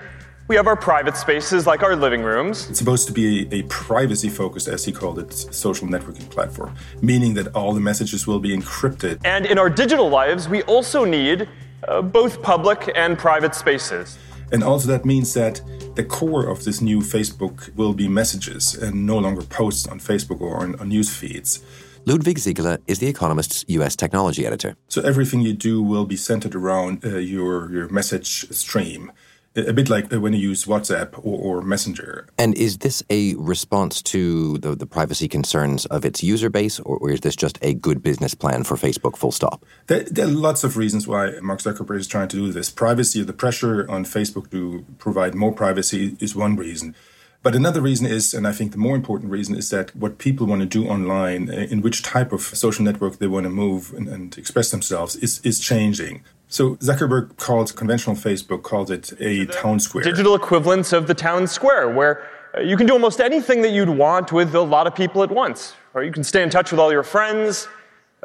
we 0.48 0.54
have 0.54 0.66
our 0.66 0.76
private 0.76 1.16
spaces 1.16 1.66
like 1.66 1.82
our 1.82 1.96
living 1.96 2.22
rooms. 2.22 2.68
It's 2.68 2.78
supposed 2.78 3.06
to 3.08 3.12
be 3.12 3.48
a, 3.50 3.60
a 3.60 3.62
privacy 3.64 4.28
focused, 4.28 4.68
as 4.68 4.84
he 4.84 4.92
called 4.92 5.18
it, 5.18 5.32
social 5.32 5.88
networking 5.88 6.28
platform, 6.30 6.76
meaning 7.00 7.32
that 7.34 7.48
all 7.56 7.72
the 7.72 7.80
messages 7.80 8.26
will 8.26 8.38
be 8.38 8.54
encrypted. 8.54 9.18
And 9.24 9.46
in 9.46 9.58
our 9.58 9.70
digital 9.70 10.10
lives, 10.10 10.46
we 10.46 10.62
also 10.64 11.04
need 11.06 11.48
uh, 11.88 12.02
both 12.02 12.42
public 12.42 12.90
and 12.94 13.18
private 13.18 13.54
spaces. 13.54 14.18
And 14.52 14.62
also, 14.62 14.86
that 14.88 15.04
means 15.04 15.34
that 15.34 15.60
the 15.96 16.04
core 16.04 16.46
of 16.46 16.64
this 16.64 16.80
new 16.80 17.00
Facebook 17.00 17.74
will 17.74 17.94
be 17.94 18.08
messages 18.08 18.74
and 18.74 19.06
no 19.06 19.18
longer 19.18 19.42
posts 19.42 19.88
on 19.88 19.98
Facebook 19.98 20.40
or 20.40 20.58
on, 20.58 20.78
on 20.78 20.88
news 20.88 21.14
feeds. 21.14 21.64
Ludwig 22.04 22.38
Siegele 22.38 22.78
is 22.86 23.00
The 23.00 23.08
Economist's 23.08 23.64
US 23.66 23.96
technology 23.96 24.46
editor. 24.46 24.76
So, 24.88 25.02
everything 25.02 25.40
you 25.40 25.52
do 25.52 25.82
will 25.82 26.06
be 26.06 26.16
centered 26.16 26.54
around 26.54 27.04
uh, 27.04 27.16
your, 27.18 27.72
your 27.72 27.88
message 27.88 28.48
stream 28.52 29.10
a 29.56 29.72
bit 29.72 29.88
like 29.88 30.12
uh, 30.12 30.20
when 30.20 30.32
you 30.32 30.38
use 30.38 30.64
WhatsApp 30.64 31.18
or, 31.18 31.58
or, 31.58 31.62
Messenger. 31.62 32.28
And 32.38 32.54
is 32.54 32.78
this 32.78 33.02
a 33.10 33.34
response 33.36 34.02
to 34.02 34.58
the, 34.58 34.74
the 34.74 34.86
privacy 34.86 35.28
concerns 35.28 35.86
of 35.86 36.04
its 36.04 36.22
user 36.22 36.50
base, 36.50 36.78
or, 36.80 36.98
or, 36.98 37.10
is 37.10 37.20
this 37.20 37.36
just 37.36 37.58
a 37.62 37.74
good 37.74 38.02
business 38.02 38.34
plan 38.34 38.64
for 38.64 38.76
Facebook, 38.76 39.16
full 39.16 39.32
stop? 39.32 39.64
There, 39.86 40.04
there, 40.04 40.26
are 40.26 40.30
lots 40.30 40.64
of 40.64 40.76
reasons 40.76 41.06
why 41.06 41.38
Mark 41.40 41.60
Zuckerberg 41.60 41.98
is 41.98 42.06
trying 42.06 42.28
to 42.28 42.36
do 42.36 42.52
this. 42.52 42.70
Privacy, 42.70 43.22
the 43.22 43.32
pressure 43.32 43.90
on 43.90 44.04
Facebook 44.04 44.50
to 44.50 44.84
provide 44.98 45.34
more 45.34 45.52
privacy 45.52 46.16
is 46.20 46.36
one 46.36 46.56
reason. 46.56 46.94
But 47.42 47.54
another 47.54 47.80
reason 47.80 48.06
is, 48.06 48.34
and 48.34 48.44
I 48.44 48.50
think 48.50 48.72
the 48.72 48.78
more 48.78 48.96
important 48.96 49.30
reason 49.30 49.54
is 49.54 49.70
that 49.70 49.94
what 49.94 50.18
people 50.18 50.48
want 50.48 50.62
to 50.62 50.66
do 50.66 50.88
online, 50.88 51.48
uh, 51.48 51.68
in 51.70 51.80
which 51.80 52.02
type 52.02 52.32
of 52.32 52.40
social 52.40 52.84
network 52.84 53.18
they 53.18 53.28
want 53.28 53.44
to 53.44 53.50
move 53.50 53.94
and, 53.94 54.08
and 54.08 54.36
express 54.36 54.72
themselves, 54.72 55.14
is, 55.14 55.40
is 55.44 55.60
changing. 55.60 56.24
So 56.48 56.76
Zuckerberg 56.76 57.36
called 57.36 57.74
conventional 57.74 58.16
Facebook 58.16 58.62
called 58.62 58.90
it 58.90 59.12
a 59.20 59.46
town 59.46 59.80
square. 59.80 60.04
Digital 60.04 60.34
equivalents 60.34 60.92
of 60.92 61.06
the 61.06 61.14
town 61.14 61.46
square, 61.46 61.90
where 61.90 62.28
uh, 62.56 62.60
you 62.60 62.76
can 62.76 62.86
do 62.86 62.92
almost 62.92 63.20
anything 63.20 63.62
that 63.62 63.70
you'd 63.70 63.88
want 63.88 64.32
with 64.32 64.54
a 64.54 64.60
lot 64.60 64.86
of 64.86 64.94
people 64.94 65.22
at 65.22 65.30
once. 65.30 65.74
Or 65.94 66.04
you 66.04 66.12
can 66.12 66.24
stay 66.24 66.42
in 66.42 66.50
touch 66.50 66.70
with 66.70 66.78
all 66.78 66.92
your 66.92 67.02
friends, 67.02 67.66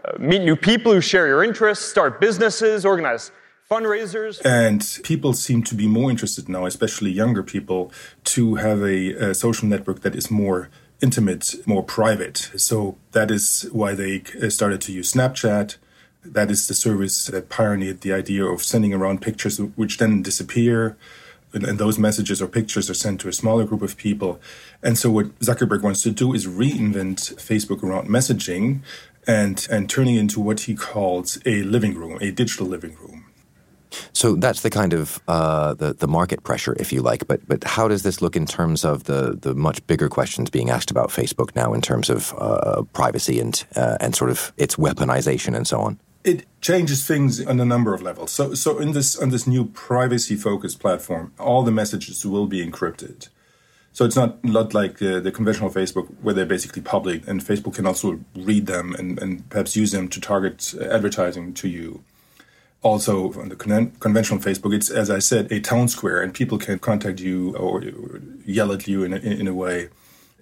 uh, 0.06 0.18
meet 0.20 0.44
new 0.44 0.56
people 0.56 0.94
who 0.94 1.02
share 1.02 1.28
your 1.28 1.44
interests, 1.44 1.86
start 1.86 2.22
businesses, 2.22 2.86
organize 2.86 3.32
fundraisers. 3.70 4.42
And 4.46 4.86
people 5.04 5.34
seem 5.34 5.64
to 5.64 5.76
be 5.76 5.88
more 5.88 6.10
interested 6.10 6.50
now, 6.50 6.66
especially 6.66 7.10
younger 7.10 7.42
people, 7.42 7.92
to 8.26 8.56
have 8.56 8.82
a, 8.82 9.30
a 9.30 9.34
social 9.34 9.68
network 9.68 10.02
that 10.02 10.14
is 10.14 10.30
more 10.30 10.70
intimate, 11.02 11.56
more 11.66 11.82
private. 11.82 12.52
So 12.58 12.98
that 13.14 13.32
is 13.32 13.68
why 13.72 13.96
they 13.96 14.24
uh, 14.42 14.50
started 14.50 14.82
to 14.82 14.92
use 14.92 15.14
Snapchat 15.14 15.78
that 16.24 16.52
is 16.52 16.68
the 16.68 16.74
service 16.74 17.28
that 17.28 17.50
pioneered 17.50 18.02
the 18.02 18.14
idea 18.14 18.46
of 18.46 18.64
sending 18.64 18.94
around 18.94 19.22
pictures 19.22 19.58
which 19.60 19.98
then 19.98 20.22
disappear. 20.22 20.98
And, 21.54 21.78
those 21.78 22.00
messages 22.00 22.42
or 22.42 22.48
pictures 22.48 22.90
are 22.90 22.94
sent 22.94 23.20
to 23.22 23.28
a 23.28 23.34
smaller 23.34 23.66
group 23.66 23.82
of 23.82 23.98
people. 23.98 24.40
And 24.82 24.98
so 24.98 25.12
what 25.12 25.38
Zuckerberg 25.40 25.82
wants 25.82 26.02
to 26.04 26.12
do 26.12 26.34
is 26.34 26.48
reinvent 26.48 27.36
Facebook 27.36 27.84
around 27.84 28.08
messaging 28.08 28.80
and, 29.28 29.68
and 29.70 29.90
turning 29.90 30.16
into 30.16 30.40
what 30.40 30.62
he 30.62 30.76
calls 30.76 31.40
a 31.46 31.64
living 31.64 31.96
room, 31.96 32.18
a 32.22 32.32
digital 32.32 32.68
living 32.68 32.96
room. 32.96 33.26
So 34.14 34.36
that's 34.36 34.62
the 34.62 34.70
kind 34.70 34.94
of 34.94 35.20
uh, 35.28 35.74
the 35.74 35.94
the 35.94 36.08
market 36.08 36.44
pressure, 36.44 36.76
if 36.80 36.94
you 36.94 37.02
like. 37.02 37.28
But 37.28 37.46
but 37.48 37.64
how 37.64 37.90
does 37.90 38.04
this 38.04 38.22
look 38.22 38.36
in 38.36 38.46
terms 38.46 38.86
of 38.86 39.04
the 39.04 39.38
the 39.40 39.54
much 39.54 39.86
bigger 39.88 40.08
questions 40.08 40.50
being 40.50 40.70
asked 40.70 40.92
about 40.92 41.10
Facebook 41.10 41.56
now 41.56 41.74
in 41.74 41.82
terms 41.82 42.10
of 42.10 42.34
uh, 42.38 42.84
privacy 42.94 43.40
and 43.40 43.64
uh, 43.76 43.98
and 44.00 44.16
sort 44.16 44.30
of 44.30 44.54
its 44.58 44.78
weaponization 44.78 45.56
and 45.56 45.68
so 45.68 45.82
on? 45.82 46.00
It 46.24 46.46
changes 46.62 47.06
things 47.06 47.46
on 47.46 47.60
a 47.60 47.66
number 47.66 47.94
of 47.94 48.02
levels. 48.02 48.32
So, 48.32 48.54
so 48.54 48.80
in 48.80 48.92
this 48.92 49.18
on 49.18 49.30
this 49.30 49.48
new 49.48 49.66
privacy-focused 49.66 50.80
platform, 50.80 51.34
all 51.40 51.64
the 51.64 51.72
messages 51.72 52.26
will 52.26 52.48
be 52.48 52.66
encrypted. 52.66 53.30
So 53.94 54.06
it's 54.06 54.16
not 54.16 54.44
not 54.44 54.74
like 54.74 55.02
uh, 55.02 55.20
the 55.20 55.32
conventional 55.32 55.70
Facebook 55.70 56.08
where 56.22 56.34
they're 56.34 56.46
basically 56.46 56.82
public, 56.82 57.28
and 57.28 57.42
Facebook 57.42 57.76
can 57.76 57.86
also 57.86 58.20
read 58.36 58.68
them 58.68 58.96
and, 58.96 59.20
and 59.22 59.50
perhaps 59.50 59.76
use 59.76 59.92
them 59.92 60.08
to 60.10 60.22
target 60.22 60.74
advertising 60.80 61.54
to 61.56 61.68
you. 61.68 62.04
Also, 62.84 63.32
on 63.40 63.50
the 63.50 63.56
con- 63.56 63.92
conventional 64.00 64.40
Facebook, 64.40 64.74
it's 64.74 64.90
as 64.90 65.10
I 65.10 65.20
said, 65.20 65.52
a 65.52 65.60
town 65.60 65.88
square, 65.88 66.22
and 66.22 66.34
people 66.34 66.58
can 66.58 66.80
contact 66.80 67.20
you 67.20 67.56
or, 67.56 67.80
or 67.80 68.22
yell 68.46 68.72
at 68.72 68.88
you 68.88 69.04
in 69.04 69.14
a, 69.14 69.18
in 69.18 69.48
a 69.48 69.54
way 69.54 69.90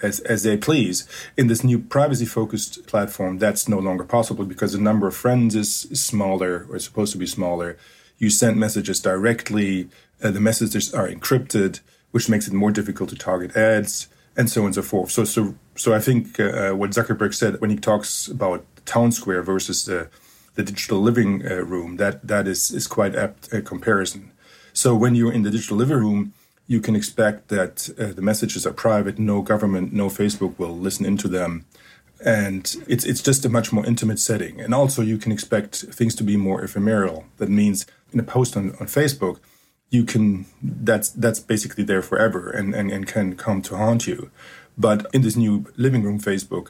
as, 0.02 0.20
as 0.22 0.44
they 0.44 0.58
please. 0.58 1.08
In 1.38 1.48
this 1.48 1.64
new 1.64 1.80
privacy 1.80 2.26
focused 2.26 2.86
platform, 2.88 3.38
that's 3.38 3.68
no 3.68 3.80
longer 3.80 4.04
possible 4.04 4.46
because 4.46 4.74
the 4.74 4.80
number 4.80 5.08
of 5.08 5.16
friends 5.16 5.56
is, 5.56 5.88
smaller 5.94 6.66
or 6.70 6.80
supposed 6.80 7.12
to 7.14 7.18
be 7.18 7.26
smaller. 7.26 7.78
You 8.18 8.30
send 8.30 8.58
messages 8.58 9.00
directly, 9.00 9.90
uh, 10.24 10.32
the 10.32 10.42
messages 10.42 10.94
are 10.94 11.08
encrypted, 11.08 11.80
which 12.12 12.30
makes 12.30 12.48
it 12.48 12.54
more 12.54 12.72
difficult 12.72 13.10
to 13.10 13.16
target 13.16 13.56
ads, 13.56 14.08
and 14.36 14.50
so 14.50 14.62
on 14.62 14.68
and 14.68 14.76
so 14.76 14.82
forth. 14.82 15.12
So, 15.12 15.24
so, 15.24 15.56
so 15.76 15.94
I 15.94 16.00
think 16.00 16.40
uh, 16.40 16.72
what 16.72 16.92
Zuckerberg 16.92 17.34
said 17.34 17.62
when 17.62 17.70
he 17.70 17.78
talks 17.78 18.28
about 18.28 18.66
town 18.86 19.12
square 19.12 19.44
versus 19.44 19.86
the, 19.86 20.10
the 20.56 20.64
digital 20.64 21.00
living 21.00 21.46
uh, 21.46 21.64
room, 21.64 21.98
that, 21.98 22.28
that 22.28 22.48
is, 22.48 22.72
is 22.72 22.88
quite 22.88 23.16
apt 23.16 23.52
a 23.54 23.62
comparison. 23.62 24.32
So 24.74 24.96
when 24.96 25.16
you're 25.16 25.34
in 25.34 25.44
the 25.44 25.52
digital 25.52 25.78
living 25.78 25.98
room, 25.98 26.34
you 26.70 26.80
can 26.80 26.96
expect 26.96 27.48
that 27.48 27.90
uh, 28.00 28.14
the 28.14 28.22
messages 28.22 28.64
are 28.66 28.72
private. 28.72 29.18
No 29.18 29.42
government, 29.42 29.92
no 29.92 30.08
Facebook 30.08 30.58
will 30.60 30.78
listen 30.78 31.04
into 31.04 31.28
them, 31.28 31.66
and 32.24 32.76
it's 32.88 33.06
it's 33.06 33.24
just 33.24 33.44
a 33.44 33.50
much 33.50 33.74
more 33.74 33.84
intimate 33.88 34.20
setting. 34.20 34.62
And 34.62 34.72
also, 34.74 35.02
you 35.02 35.18
can 35.18 35.32
expect 35.32 35.78
things 35.78 36.14
to 36.16 36.24
be 36.24 36.38
more 36.38 36.64
ephemeral. 36.64 37.26
That 37.38 37.50
means 37.50 37.88
in 38.14 38.20
a 38.20 38.24
post 38.24 38.56
on, 38.56 38.70
on 38.80 38.86
Facebook, 38.86 39.40
you 39.90 40.06
can 40.06 40.46
that's 40.62 41.10
that's 41.10 41.40
basically 41.40 41.84
there 41.84 42.04
forever 42.04 42.52
and, 42.52 42.76
and 42.76 42.92
and 42.92 43.08
can 43.08 43.36
come 43.36 43.64
to 43.64 43.76
haunt 43.76 44.06
you. 44.06 44.30
But 44.78 45.08
in 45.12 45.24
this 45.24 45.36
new 45.36 45.66
living 45.76 46.04
room 46.04 46.20
Facebook, 46.20 46.68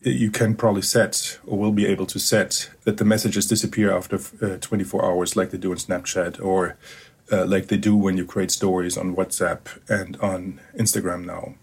you 0.00 0.30
can 0.30 0.54
probably 0.54 0.82
set 0.82 1.38
or 1.44 1.58
will 1.58 1.72
be 1.72 1.86
able 1.86 2.06
to 2.06 2.20
set 2.20 2.70
that 2.84 2.98
the 2.98 3.04
messages 3.04 3.48
disappear 3.48 3.90
after 3.92 4.16
uh, 4.40 4.56
24 4.58 5.04
hours, 5.04 5.36
like 5.36 5.50
they 5.50 5.58
do 5.58 5.72
in 5.72 5.78
Snapchat, 5.78 6.40
or 6.42 6.76
uh, 7.32 7.46
like 7.46 7.68
they 7.68 7.76
do 7.76 7.96
when 7.96 8.16
you 8.16 8.24
create 8.24 8.50
stories 8.50 8.96
on 8.96 9.16
WhatsApp 9.16 9.60
and 9.88 10.16
on 10.16 10.60
Instagram 10.78 11.24
now. 11.24 11.54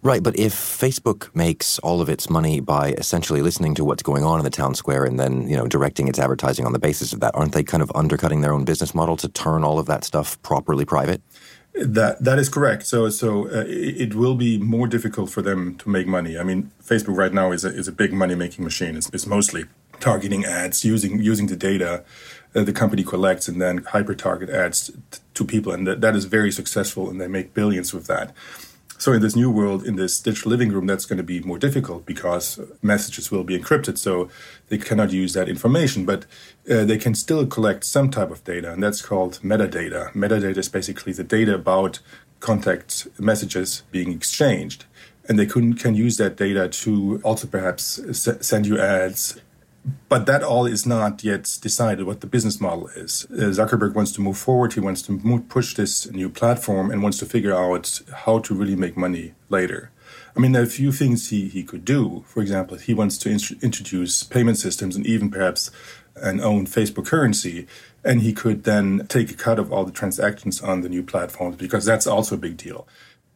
Right, 0.00 0.22
but 0.22 0.38
if 0.38 0.54
Facebook 0.54 1.34
makes 1.34 1.80
all 1.80 2.00
of 2.00 2.08
its 2.08 2.30
money 2.30 2.60
by 2.60 2.92
essentially 2.92 3.42
listening 3.42 3.74
to 3.74 3.84
what's 3.84 4.02
going 4.02 4.22
on 4.22 4.38
in 4.38 4.44
the 4.44 4.50
town 4.50 4.76
square 4.76 5.04
and 5.04 5.18
then, 5.18 5.48
you 5.48 5.56
know, 5.56 5.66
directing 5.66 6.06
its 6.06 6.20
advertising 6.20 6.64
on 6.64 6.72
the 6.72 6.78
basis 6.78 7.12
of 7.12 7.18
that, 7.18 7.34
aren't 7.34 7.52
they 7.52 7.64
kind 7.64 7.82
of 7.82 7.90
undercutting 7.96 8.40
their 8.40 8.52
own 8.52 8.64
business 8.64 8.94
model 8.94 9.16
to 9.16 9.28
turn 9.28 9.64
all 9.64 9.76
of 9.76 9.86
that 9.86 10.04
stuff 10.04 10.40
properly 10.42 10.84
private? 10.84 11.20
That 11.74 12.24
that 12.24 12.38
is 12.38 12.48
correct. 12.48 12.86
So 12.86 13.08
so 13.08 13.46
uh, 13.48 13.64
it, 13.66 14.14
will 14.14 14.34
be 14.34 14.58
more 14.58 14.88
difficult 14.88 15.30
for 15.30 15.42
them 15.42 15.76
to 15.76 15.88
make 15.88 16.06
money. 16.06 16.36
I 16.38 16.42
mean, 16.42 16.72
Facebook 16.82 17.16
right 17.16 17.32
now 17.32 17.52
is 17.52 17.64
a, 17.64 17.68
is 17.68 17.86
a 17.86 17.92
big 17.92 18.12
money 18.12 18.34
making 18.34 18.64
machine. 18.64 18.96
It's, 18.96 19.08
it's 19.12 19.26
mostly 19.26 19.66
targeting 20.00 20.44
ads 20.44 20.84
using 20.84 21.22
using 21.22 21.46
the 21.46 21.56
data 21.56 22.04
uh, 22.54 22.64
the 22.64 22.72
company 22.72 23.04
collects 23.04 23.48
and 23.48 23.60
then 23.60 23.78
hyper 23.78 24.14
target 24.14 24.50
ads 24.50 24.90
t- 25.10 25.20
to 25.34 25.44
people, 25.44 25.72
and 25.72 25.86
that, 25.86 26.00
that 26.00 26.16
is 26.16 26.24
very 26.24 26.50
successful, 26.50 27.10
and 27.10 27.20
they 27.20 27.28
make 27.28 27.54
billions 27.54 27.92
with 27.92 28.06
that. 28.06 28.32
So 28.98 29.12
in 29.12 29.22
this 29.22 29.36
new 29.36 29.48
world, 29.48 29.86
in 29.86 29.94
this 29.94 30.18
digital 30.18 30.50
living 30.50 30.72
room, 30.72 30.86
that's 30.86 31.06
going 31.06 31.18
to 31.18 31.22
be 31.22 31.40
more 31.40 31.58
difficult 31.58 32.04
because 32.04 32.58
messages 32.82 33.30
will 33.30 33.44
be 33.44 33.56
encrypted, 33.56 33.96
so 33.96 34.28
they 34.70 34.78
cannot 34.78 35.12
use 35.12 35.34
that 35.34 35.48
information. 35.48 36.04
But 36.04 36.26
uh, 36.68 36.84
they 36.84 36.98
can 36.98 37.14
still 37.14 37.46
collect 37.46 37.84
some 37.84 38.10
type 38.10 38.32
of 38.32 38.42
data, 38.42 38.72
and 38.72 38.82
that's 38.82 39.00
called 39.00 39.38
metadata. 39.42 40.12
Metadata 40.14 40.58
is 40.58 40.68
basically 40.68 41.12
the 41.12 41.22
data 41.22 41.54
about 41.54 42.00
contact 42.40 43.06
messages 43.20 43.84
being 43.92 44.12
exchanged, 44.12 44.84
and 45.28 45.38
they 45.38 45.46
can, 45.46 45.94
use 45.94 46.16
that 46.16 46.36
data 46.36 46.68
to 46.68 47.20
also 47.22 47.46
perhaps 47.46 48.00
send 48.44 48.66
you 48.66 48.80
ads 48.80 49.40
but 50.08 50.26
that 50.26 50.42
all 50.42 50.66
is 50.66 50.86
not 50.86 51.22
yet 51.24 51.58
decided 51.60 52.06
what 52.06 52.20
the 52.20 52.26
business 52.26 52.60
model 52.60 52.88
is. 52.88 53.26
Uh, 53.30 53.50
Zuckerberg 53.50 53.94
wants 53.94 54.12
to 54.12 54.20
move 54.20 54.38
forward. 54.38 54.72
He 54.72 54.80
wants 54.80 55.02
to 55.02 55.44
push 55.48 55.74
this 55.74 56.10
new 56.10 56.28
platform 56.28 56.90
and 56.90 57.02
wants 57.02 57.18
to 57.18 57.26
figure 57.26 57.54
out 57.54 58.00
how 58.24 58.38
to 58.40 58.54
really 58.54 58.76
make 58.76 58.96
money 58.96 59.34
later. 59.48 59.90
I 60.36 60.40
mean, 60.40 60.52
there 60.52 60.62
are 60.62 60.66
a 60.66 60.68
few 60.68 60.92
things 60.92 61.30
he, 61.30 61.48
he 61.48 61.62
could 61.64 61.84
do. 61.84 62.24
For 62.26 62.40
example, 62.40 62.76
he 62.76 62.94
wants 62.94 63.18
to 63.18 63.30
in- 63.30 63.58
introduce 63.62 64.22
payment 64.22 64.58
systems 64.58 64.96
and 64.96 65.06
even 65.06 65.30
perhaps 65.30 65.70
an 66.16 66.40
own 66.40 66.66
Facebook 66.66 67.06
currency. 67.06 67.66
And 68.04 68.22
he 68.22 68.32
could 68.32 68.64
then 68.64 69.06
take 69.08 69.30
a 69.30 69.34
cut 69.34 69.58
of 69.58 69.72
all 69.72 69.84
the 69.84 69.92
transactions 69.92 70.60
on 70.62 70.82
the 70.82 70.88
new 70.88 71.02
platforms 71.02 71.56
because 71.56 71.84
that's 71.84 72.06
also 72.06 72.36
a 72.36 72.38
big 72.38 72.56
deal. 72.56 72.86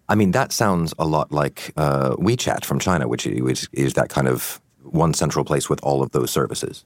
I 0.09 0.15
mean, 0.15 0.33
that 0.33 0.53
sounds 0.53 0.95
a 0.99 1.07
lot 1.07 1.33
like 1.33 1.73
uh, 1.77 2.17
WeChat 2.17 2.65
from 2.65 2.79
China, 2.79 3.09
which 3.09 3.27
is, 3.27 3.69
is 3.73 3.95
that 3.95 4.09
kind 4.09 4.29
of 4.29 4.61
one 4.85 5.15
central 5.15 5.45
place 5.45 5.69
with 5.69 5.81
all 5.83 6.03
of 6.03 6.11
those 6.13 6.31
services. 6.31 6.85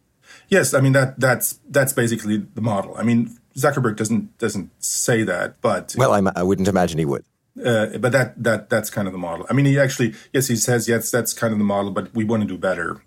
Yes, 0.49 0.75
I 0.75 0.81
mean 0.81 0.93
that 0.93 1.19
that's 1.19 1.61
that's 1.69 1.93
basically 1.93 2.39
the 2.55 2.61
model. 2.61 2.95
I 2.97 3.03
mean 3.03 3.37
Zuckerberg 3.57 3.97
doesn't 3.97 4.37
doesn't 4.39 4.71
say 4.83 5.23
that, 5.23 5.61
but 5.61 5.95
well, 5.97 6.13
I'm, 6.13 6.29
I 6.29 6.43
would 6.43 6.61
not 6.61 6.69
imagine 6.69 6.99
he 6.99 7.05
would. 7.05 7.25
Uh, 7.65 7.97
but 7.99 8.13
that 8.13 8.43
that 8.43 8.69
that's 8.69 8.91
kind 8.91 9.09
of 9.09 9.13
the 9.13 9.19
model. 9.19 9.47
I 9.49 9.55
mean, 9.55 9.65
he 9.65 9.79
actually 9.79 10.15
yes, 10.33 10.49
he 10.49 10.57
says 10.57 10.89
yes, 10.89 11.11
that's 11.11 11.33
kind 11.33 11.53
of 11.53 11.59
the 11.59 11.65
model, 11.65 11.91
but 11.91 12.15
we 12.15 12.25
want 12.25 12.43
to 12.43 12.49
do 12.49 12.59
better. 12.59 13.03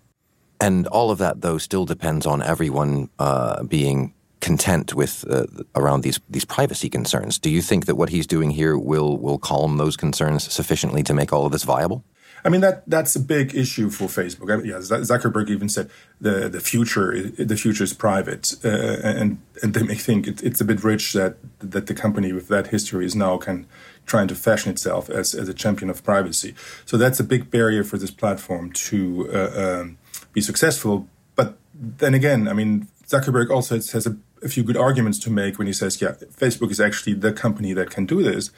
And 0.60 0.86
all 0.88 1.10
of 1.10 1.18
that, 1.18 1.40
though, 1.40 1.56
still 1.56 1.86
depends 1.86 2.26
on 2.26 2.42
everyone 2.42 3.08
uh, 3.18 3.62
being 3.62 4.12
content 4.40 4.94
with 4.94 5.24
uh, 5.30 5.46
around 5.76 6.02
these 6.02 6.18
these 6.28 6.44
privacy 6.44 6.88
concerns. 6.88 7.38
Do 7.38 7.48
you 7.48 7.62
think 7.62 7.86
that 7.86 7.94
what 7.94 8.08
he's 8.08 8.26
doing 8.26 8.50
here 8.50 8.76
will 8.76 9.18
will 9.18 9.38
calm 9.38 9.76
those 9.76 9.96
concerns 9.96 10.52
sufficiently 10.52 11.04
to 11.04 11.14
make 11.14 11.32
all 11.32 11.46
of 11.46 11.52
this 11.52 11.62
viable? 11.62 12.04
I 12.44 12.48
mean 12.48 12.60
that 12.60 12.88
that's 12.88 13.16
a 13.16 13.20
big 13.20 13.54
issue 13.54 13.90
for 13.90 14.04
Facebook. 14.04 14.52
I 14.52 14.56
mean, 14.56 14.66
yeah, 14.66 14.78
Zuckerberg 14.78 15.50
even 15.50 15.68
said 15.68 15.90
the 16.20 16.48
the 16.48 16.60
future 16.60 17.22
the 17.22 17.56
future 17.56 17.84
is 17.84 17.92
private, 17.92 18.54
uh, 18.64 18.68
and 18.68 19.40
and 19.62 19.74
they 19.74 19.82
may 19.82 19.94
think 19.94 20.26
it, 20.26 20.42
it's 20.42 20.60
a 20.60 20.64
bit 20.64 20.82
rich 20.82 21.12
that 21.12 21.36
that 21.58 21.86
the 21.86 21.94
company 21.94 22.32
with 22.32 22.48
that 22.48 22.68
history 22.68 23.04
is 23.04 23.14
now 23.14 23.36
can 23.36 23.66
trying 24.06 24.28
to 24.28 24.34
fashion 24.34 24.70
itself 24.70 25.10
as 25.10 25.34
as 25.34 25.48
a 25.48 25.54
champion 25.54 25.90
of 25.90 26.02
privacy. 26.02 26.54
So 26.84 26.96
that's 26.96 27.20
a 27.20 27.24
big 27.24 27.50
barrier 27.50 27.84
for 27.84 27.98
this 27.98 28.10
platform 28.10 28.72
to 28.72 29.30
uh, 29.32 29.80
um, 29.80 29.98
be 30.32 30.40
successful. 30.40 31.08
But 31.34 31.58
then 31.74 32.14
again, 32.14 32.48
I 32.48 32.52
mean 32.54 32.88
Zuckerberg 33.06 33.50
also 33.50 33.74
has, 33.74 34.06
a, 34.06 34.16
a 34.42 34.48
few 34.48 34.62
good 34.62 34.76
arguments 34.76 35.18
to 35.18 35.30
make 35.30 35.58
when 35.58 35.66
he 35.66 35.72
says, 35.72 36.00
yeah, 36.00 36.12
Facebook 36.12 36.70
is 36.70 36.78
actually 36.78 37.14
the 37.14 37.32
company 37.32 37.72
that 37.72 37.90
can 37.90 38.06
do 38.06 38.22
this 38.22 38.50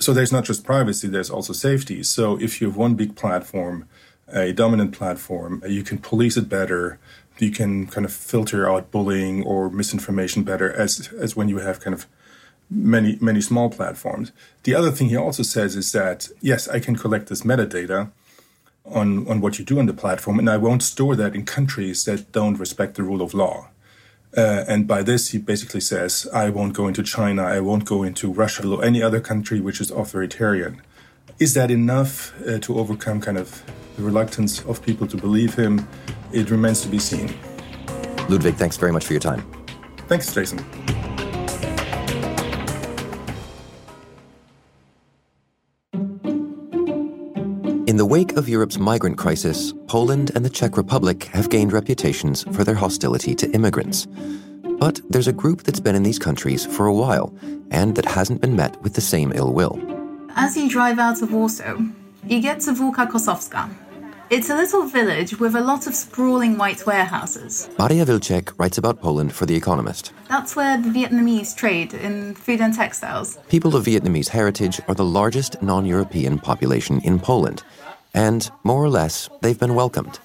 so 0.00 0.12
there's 0.12 0.32
not 0.32 0.44
just 0.44 0.64
privacy, 0.64 1.08
there's 1.08 1.30
also 1.30 1.52
safety. 1.52 2.02
So 2.02 2.40
if 2.40 2.60
you 2.60 2.68
have 2.68 2.76
one 2.76 2.94
big 2.94 3.16
platform, 3.16 3.86
a 4.28 4.52
dominant 4.52 4.92
platform, 4.92 5.62
you 5.66 5.82
can 5.82 5.98
police 5.98 6.36
it 6.36 6.48
better. 6.48 6.98
You 7.38 7.50
can 7.50 7.86
kind 7.86 8.04
of 8.04 8.12
filter 8.12 8.68
out 8.68 8.90
bullying 8.90 9.44
or 9.44 9.70
misinformation 9.70 10.42
better 10.42 10.72
as 10.72 11.10
as 11.18 11.36
when 11.36 11.48
you 11.48 11.58
have 11.58 11.80
kind 11.80 11.94
of 11.94 12.06
many 12.70 13.18
many 13.20 13.40
small 13.40 13.70
platforms. 13.70 14.32
The 14.62 14.74
other 14.74 14.90
thing 14.90 15.08
he 15.08 15.16
also 15.16 15.42
says 15.42 15.76
is 15.76 15.92
that 15.92 16.28
yes, 16.40 16.68
I 16.68 16.80
can 16.80 16.96
collect 16.96 17.28
this 17.28 17.42
metadata 17.42 18.10
on 18.84 19.26
on 19.28 19.40
what 19.40 19.58
you 19.58 19.64
do 19.64 19.78
on 19.78 19.86
the 19.86 19.94
platform, 19.94 20.38
and 20.38 20.50
I 20.50 20.56
won't 20.56 20.82
store 20.82 21.16
that 21.16 21.34
in 21.34 21.44
countries 21.44 22.04
that 22.04 22.32
don't 22.32 22.58
respect 22.58 22.94
the 22.94 23.02
rule 23.02 23.22
of 23.22 23.34
law. 23.34 23.68
Uh, 24.36 24.64
and 24.68 24.86
by 24.86 25.02
this, 25.02 25.28
he 25.28 25.38
basically 25.38 25.80
says, 25.80 26.28
I 26.32 26.50
won't 26.50 26.72
go 26.72 26.86
into 26.86 27.02
China, 27.02 27.42
I 27.42 27.60
won't 27.60 27.84
go 27.84 28.02
into 28.02 28.32
Russia, 28.32 28.68
or 28.68 28.84
any 28.84 29.02
other 29.02 29.20
country 29.20 29.60
which 29.60 29.80
is 29.80 29.90
authoritarian. 29.90 30.82
Is 31.38 31.54
that 31.54 31.70
enough 31.70 32.32
uh, 32.46 32.58
to 32.60 32.78
overcome 32.78 33.20
kind 33.20 33.38
of 33.38 33.62
the 33.96 34.02
reluctance 34.02 34.62
of 34.66 34.82
people 34.82 35.06
to 35.08 35.16
believe 35.16 35.54
him? 35.54 35.88
It 36.32 36.50
remains 36.50 36.82
to 36.82 36.88
be 36.88 36.98
seen. 36.98 37.34
Ludwig, 38.28 38.54
thanks 38.54 38.76
very 38.76 38.92
much 38.92 39.04
for 39.04 39.14
your 39.14 39.20
time. 39.20 39.44
Thanks, 40.06 40.32
Jason. 40.32 40.64
In 47.90 47.96
the 47.96 48.06
wake 48.06 48.36
of 48.36 48.48
Europe's 48.48 48.78
migrant 48.78 49.18
crisis, 49.18 49.74
Poland 49.88 50.30
and 50.36 50.44
the 50.44 50.48
Czech 50.48 50.76
Republic 50.76 51.24
have 51.32 51.50
gained 51.50 51.72
reputations 51.72 52.44
for 52.52 52.62
their 52.62 52.76
hostility 52.76 53.34
to 53.34 53.50
immigrants. 53.50 54.06
But 54.78 55.00
there's 55.10 55.26
a 55.26 55.32
group 55.32 55.64
that's 55.64 55.80
been 55.80 55.96
in 55.96 56.04
these 56.04 56.16
countries 56.16 56.64
for 56.64 56.86
a 56.86 56.94
while 56.94 57.34
and 57.72 57.96
that 57.96 58.04
hasn't 58.04 58.42
been 58.42 58.54
met 58.54 58.80
with 58.82 58.94
the 58.94 59.00
same 59.00 59.32
ill 59.34 59.52
will. 59.52 59.76
As 60.36 60.56
you 60.56 60.70
drive 60.70 61.00
out 61.00 61.20
of 61.20 61.32
Warsaw, 61.32 61.78
you 62.28 62.40
get 62.40 62.60
to 62.60 62.74
Wólka 62.74 63.10
Kosowska, 63.10 63.68
it's 64.30 64.48
a 64.48 64.54
little 64.54 64.84
village 64.84 65.40
with 65.40 65.56
a 65.56 65.60
lot 65.60 65.88
of 65.88 65.94
sprawling 65.96 66.56
white 66.56 66.86
warehouses. 66.86 67.68
Maria 67.80 68.06
Wilczek 68.06 68.52
writes 68.58 68.78
about 68.78 69.00
Poland 69.00 69.32
for 69.32 69.44
The 69.44 69.56
Economist. 69.56 70.12
That's 70.28 70.54
where 70.54 70.80
the 70.80 70.88
Vietnamese 70.88 71.52
trade 71.56 71.94
in 71.94 72.36
food 72.36 72.60
and 72.60 72.72
textiles. 72.72 73.38
People 73.48 73.74
of 73.74 73.84
Vietnamese 73.86 74.28
heritage 74.28 74.80
are 74.86 74.94
the 74.94 75.04
largest 75.04 75.60
non 75.62 75.84
European 75.84 76.38
population 76.38 77.00
in 77.00 77.18
Poland, 77.18 77.64
and 78.14 78.50
more 78.64 78.82
or 78.82 78.88
less, 78.88 79.28
they've 79.40 79.58
been 79.58 79.74
welcomed. 79.74 80.18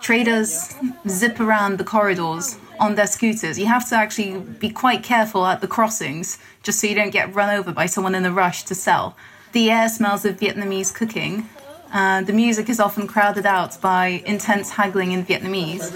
Traders 0.00 0.74
zip 1.08 1.38
around 1.38 1.78
the 1.78 1.84
corridors 1.84 2.58
on 2.80 2.96
their 2.96 3.06
scooters. 3.06 3.58
You 3.58 3.66
have 3.66 3.88
to 3.90 3.96
actually 3.96 4.38
be 4.38 4.70
quite 4.70 5.02
careful 5.02 5.46
at 5.46 5.60
the 5.60 5.68
crossings 5.68 6.38
just 6.62 6.80
so 6.80 6.86
you 6.86 6.94
don't 6.94 7.10
get 7.10 7.34
run 7.34 7.50
over 7.50 7.72
by 7.72 7.86
someone 7.86 8.14
in 8.14 8.24
a 8.24 8.32
rush 8.32 8.64
to 8.64 8.74
sell. 8.74 9.16
The 9.52 9.70
air 9.70 9.88
smells 9.88 10.24
of 10.24 10.38
Vietnamese 10.38 10.92
cooking, 10.92 11.48
uh, 11.92 12.22
the 12.22 12.32
music 12.32 12.70
is 12.70 12.80
often 12.80 13.06
crowded 13.06 13.44
out 13.44 13.78
by 13.80 14.22
intense 14.24 14.70
haggling 14.70 15.12
in 15.12 15.24
Vietnamese. 15.26 15.92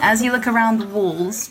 As 0.00 0.22
you 0.22 0.30
look 0.30 0.46
around 0.46 0.78
the 0.78 0.86
walls, 0.86 1.50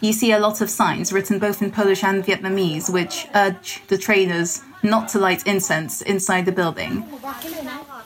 you 0.00 0.12
see 0.12 0.30
a 0.30 0.38
lot 0.38 0.60
of 0.60 0.70
signs 0.70 1.12
written 1.12 1.40
both 1.40 1.60
in 1.60 1.72
Polish 1.72 2.04
and 2.04 2.24
Vietnamese 2.24 2.88
which 2.88 3.26
urge 3.34 3.82
the 3.88 3.98
traders 3.98 4.62
not 4.86 5.08
to 5.10 5.18
light 5.18 5.46
incense 5.46 6.02
inside 6.02 6.46
the 6.46 6.52
building. 6.52 7.04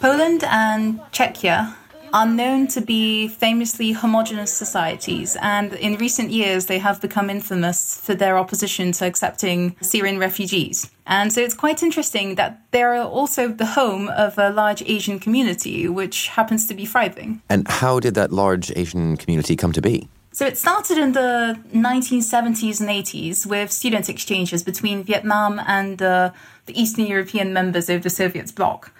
Poland 0.00 0.44
and 0.44 1.00
Czechia 1.12 1.74
are 2.12 2.26
known 2.26 2.66
to 2.66 2.80
be 2.80 3.28
famously 3.28 3.92
homogenous 3.92 4.52
societies, 4.52 5.36
and 5.40 5.72
in 5.74 5.96
recent 5.96 6.30
years 6.30 6.66
they 6.66 6.78
have 6.78 7.00
become 7.00 7.30
infamous 7.30 8.00
for 8.00 8.14
their 8.14 8.36
opposition 8.36 8.92
to 8.92 9.06
accepting 9.06 9.76
Syrian 9.80 10.18
refugees. 10.18 10.90
And 11.06 11.32
so 11.32 11.40
it's 11.40 11.54
quite 11.54 11.82
interesting 11.82 12.34
that 12.36 12.62
they 12.72 12.82
are 12.82 12.96
also 12.96 13.48
the 13.48 13.66
home 13.66 14.08
of 14.08 14.38
a 14.38 14.50
large 14.50 14.82
Asian 14.82 15.18
community, 15.18 15.88
which 15.88 16.28
happens 16.28 16.66
to 16.66 16.74
be 16.74 16.86
thriving. 16.86 17.42
And 17.48 17.68
how 17.68 18.00
did 18.00 18.14
that 18.14 18.32
large 18.32 18.72
Asian 18.76 19.16
community 19.16 19.56
come 19.56 19.72
to 19.72 19.82
be? 19.82 20.08
So 20.40 20.46
it 20.46 20.56
started 20.56 20.96
in 20.96 21.12
the 21.12 21.60
1970s 21.74 22.80
and 22.80 22.88
80s 22.88 23.44
with 23.44 23.70
student 23.70 24.08
exchanges 24.08 24.62
between 24.62 25.04
Vietnam 25.04 25.60
and 25.66 26.00
uh, 26.00 26.30
the 26.64 26.80
Eastern 26.80 27.04
European 27.04 27.52
members 27.52 27.90
of 27.90 28.02
the 28.02 28.08
Soviet 28.08 28.54
bloc. 28.54 28.90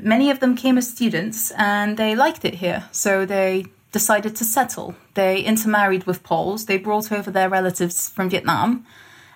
Many 0.00 0.32
of 0.32 0.40
them 0.40 0.56
came 0.56 0.76
as 0.76 0.90
students 0.90 1.52
and 1.52 1.96
they 1.96 2.16
liked 2.16 2.44
it 2.44 2.54
here, 2.54 2.88
so 2.90 3.24
they 3.24 3.66
decided 3.92 4.34
to 4.34 4.44
settle. 4.44 4.96
They 5.14 5.42
intermarried 5.42 6.08
with 6.08 6.24
Poles, 6.24 6.66
they 6.66 6.76
brought 6.76 7.12
over 7.12 7.30
their 7.30 7.48
relatives 7.48 8.08
from 8.08 8.28
Vietnam, 8.28 8.84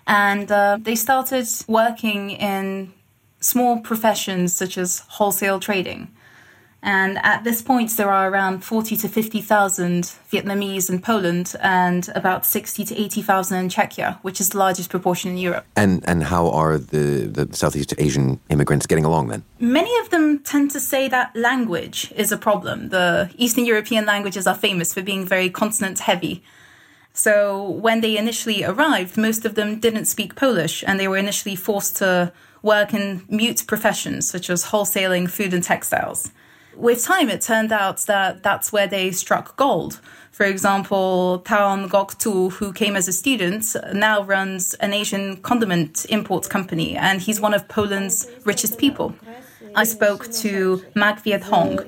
and 0.09 0.51
uh, 0.51 0.79
they 0.83 0.97
started 0.97 1.47
working 1.69 2.33
in 2.33 2.93
small 3.39 3.79
professions 3.79 4.53
such 4.53 4.77
as 4.77 5.05
wholesale 5.07 5.61
trading. 5.61 6.09
And 6.85 7.19
at 7.23 7.45
this 7.45 7.63
point, 7.63 7.97
there 7.97 8.11
are 8.11 8.31
around 8.31 8.63
40 8.63 8.99
to 8.99 9.09
50,000 9.09 10.05
Vietnamese 10.31 10.91
in 10.91 11.01
Poland 11.01 11.57
and 11.63 12.11
about 12.15 12.45
60 12.45 12.85
to 12.85 12.95
80,000 12.95 13.59
in 13.59 13.69
Czechia, 13.71 14.19
which 14.21 14.39
is 14.39 14.51
the 14.51 14.59
largest 14.59 14.91
proportion 14.91 15.31
in 15.31 15.39
Europe. 15.39 15.65
And, 15.77 16.05
and 16.07 16.23
how 16.25 16.51
are 16.51 16.77
the, 16.77 17.27
the 17.27 17.57
Southeast 17.57 17.95
Asian 17.97 18.39
immigrants 18.51 18.87
getting 18.87 19.07
along 19.07 19.29
then? 19.29 19.43
Many 19.59 19.99
of 20.01 20.11
them 20.11 20.41
tend 20.41 20.73
to 20.73 20.81
say 20.81 21.09
that 21.09 21.35
language 21.35 22.13
is 22.17 22.31
a 22.31 22.37
problem. 22.37 22.91
The 22.91 23.31
Eastern 23.39 23.65
European 23.65 24.05
languages 24.05 24.47
are 24.47 24.55
famous 24.55 24.93
for 24.93 25.01
being 25.01 25.25
very 25.25 25.49
consonant 25.49 26.01
heavy. 26.01 26.43
So 27.15 27.67
when 27.71 28.03
they 28.03 28.19
initially 28.19 28.63
arrived, 28.63 29.17
most 29.17 29.47
of 29.47 29.55
them 29.55 29.81
didn't 29.81 30.05
speak 30.05 30.35
Polish 30.35 30.85
and 30.87 31.01
they 31.01 31.09
were 31.09 31.17
initially 31.17 31.57
forced 31.57 31.97
to 31.97 32.31
work 32.61 32.93
in 32.93 33.25
mute 33.31 33.65
professions 33.67 34.29
such 34.29 34.51
as 34.51 34.67
wholesaling, 34.67 35.31
food, 35.31 35.55
and 35.55 35.65
textiles. 35.65 36.31
With 36.77 37.05
time, 37.05 37.31
it 37.31 37.41
turned 37.41 37.73
out 37.73 37.99
that 38.07 38.43
that's 38.43 38.73
where 38.73 38.87
they 38.87 39.11
struck 39.13 39.57
gold. 39.57 40.01
For 40.33 40.45
example, 40.47 41.39
Tao 41.41 41.77
Ngoc 41.77 42.19
Tu, 42.19 42.51
who 42.51 42.73
came 42.73 42.97
as 42.97 43.07
a 43.07 43.13
student, 43.13 43.77
now 43.93 44.23
runs 44.25 44.75
an 44.75 44.93
Asian 44.93 45.37
condiment 45.43 46.07
import 46.09 46.49
company, 46.49 46.97
and 46.97 47.21
he's 47.21 47.41
one 47.41 47.55
of 47.55 47.69
Poland's 47.69 48.27
richest 48.45 48.79
people. 48.79 49.15
I 49.77 49.85
spoke 49.85 50.31
to 50.33 50.85
Mag 50.95 51.21
Viet 51.21 51.43
Hong. 51.43 51.79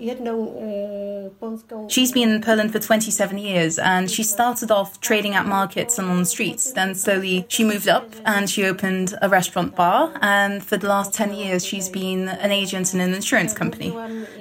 She's 1.89 2.13
been 2.13 2.31
in 2.31 2.41
Poland 2.43 2.73
for 2.73 2.79
27 2.79 3.39
years 3.39 3.79
and 3.79 4.11
she 4.11 4.23
started 4.23 4.71
off 4.71 5.01
trading 5.01 5.35
at 5.35 5.47
markets 5.47 5.99
and 5.99 6.09
on 6.09 6.19
the 6.19 6.27
streets. 6.27 6.73
Then 6.73 6.95
slowly 6.95 7.47
she 7.49 7.65
moved 7.65 7.89
up 7.89 8.11
and 8.25 8.49
she 8.49 8.65
opened 8.65 9.15
a 9.23 9.29
restaurant 9.29 9.77
bar. 9.77 10.13
And 10.21 10.63
for 10.63 10.77
the 10.77 10.89
last 10.89 11.13
10 11.15 11.35
years, 11.35 11.65
she's 11.65 11.89
been 11.89 12.29
an 12.29 12.53
agent 12.53 12.95
in 12.95 13.01
an 13.01 13.15
insurance 13.15 13.53
company. 13.53 13.95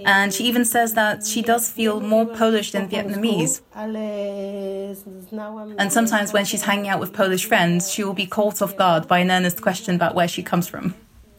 And 0.06 0.34
she 0.34 0.46
even 0.46 0.66
says 0.66 0.94
that 0.94 1.26
she 1.26 1.42
does 1.42 1.70
feel 1.70 2.00
more 2.00 2.26
Polish 2.26 2.72
than 2.72 2.90
Vietnamese. 2.90 3.62
And 5.78 5.92
sometimes 5.92 6.34
when 6.34 6.46
she's 6.46 6.62
hanging 6.64 6.88
out 6.88 7.00
with 7.00 7.14
Polish 7.14 7.46
friends, 7.46 7.92
she 7.92 8.04
will 8.04 8.14
be 8.14 8.26
caught 8.26 8.62
off 8.62 8.76
guard 8.76 9.08
by 9.08 9.20
an 9.20 9.32
earnest 9.32 9.62
question 9.62 9.96
about 9.96 10.16
where 10.16 10.28
she 10.28 10.44
comes 10.44 10.68
from. 10.68 10.96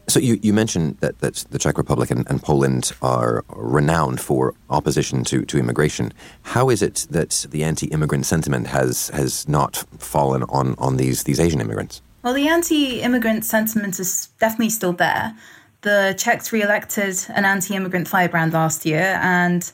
So 0.09 0.21
you, 0.21 0.38
you 0.40 0.53
mentioned 0.53 0.99
that, 1.01 1.19
that 1.19 1.45
the 1.51 1.59
Czech 1.59 1.79
Republic 1.79 2.11
and, 2.11 2.29
and, 2.31 2.40
Poland 2.40 2.92
are 3.03 3.45
renowned 3.49 4.21
for 4.21 4.55
opposition 4.71 5.25
to, 5.25 5.45
to 5.47 5.59
immigration. 5.59 6.12
How 6.42 6.71
is 6.71 6.81
it 6.81 7.07
that 7.11 7.47
the 7.51 7.64
anti-immigrant 7.64 8.25
sentiment 8.25 8.69
has 8.69 9.09
has 9.09 9.49
not 9.49 9.85
fallen 9.99 10.45
on, 10.45 10.77
on 10.79 10.97
these, 10.97 11.25
these 11.25 11.40
Asian 11.40 11.61
immigrants? 11.61 12.03
Well, 12.23 12.35
the 12.35 12.49
anti-immigrant 12.49 13.45
sentiment 13.45 13.99
is 13.99 14.29
definitely 14.38 14.71
still 14.71 14.92
there. 14.92 15.35
The 15.83 16.14
Czechs 16.16 16.53
re-elected 16.53 17.16
an 17.29 17.45
anti-immigrant 17.45 18.09
firebrand 18.09 18.53
last 18.53 18.87
year, 18.87 19.19
and 19.23 19.71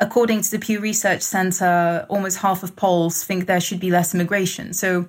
according 0.00 0.42
to 0.42 0.50
the 0.50 0.58
Pew 0.58 0.80
Research 0.80 1.22
Center, 1.22 2.06
almost 2.08 2.38
half 2.38 2.62
of 2.62 2.76
Poles 2.76 3.24
think 3.24 3.46
there 3.46 3.60
should 3.60 3.80
be 3.80 3.90
less 3.90 4.14
immigration. 4.14 4.72
So 4.72 5.08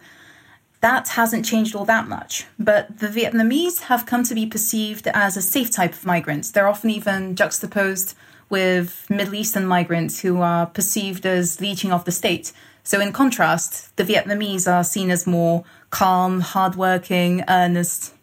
that 0.83 1.07
hasn't 1.07 1.45
changed 1.45 1.75
all 1.75 1.85
that 1.85 2.09
much. 2.09 2.45
But 2.59 2.99
the 2.99 3.07
Vietnamese 3.07 3.83
have 3.83 4.05
come 4.05 4.23
to 4.25 4.35
be 4.35 4.45
perceived 4.45 5.07
as 5.07 5.37
a 5.37 5.41
safe 5.41 5.71
type 5.71 5.93
of 5.93 6.05
migrants. 6.05 6.51
They're 6.51 6.67
often 6.67 6.89
even 6.89 7.37
juxtaposed 7.37 8.15
with 8.49 9.05
Middle 9.09 9.35
Eastern 9.35 9.65
migrants 9.65 10.19
who 10.19 10.41
are 10.41 10.65
perceived 10.65 11.25
as 11.25 11.61
leeching 11.61 11.93
off 11.93 12.03
the 12.03 12.11
state. 12.11 12.51
So, 12.83 12.99
in 12.99 13.13
contrast, 13.13 13.95
the 13.95 14.03
Vietnamese 14.03 14.69
are 14.69 14.83
seen 14.83 15.09
as 15.09 15.25
more 15.25 15.63
calm, 15.89 16.41
hardworking, 16.41 17.45
earnest, 17.47 18.13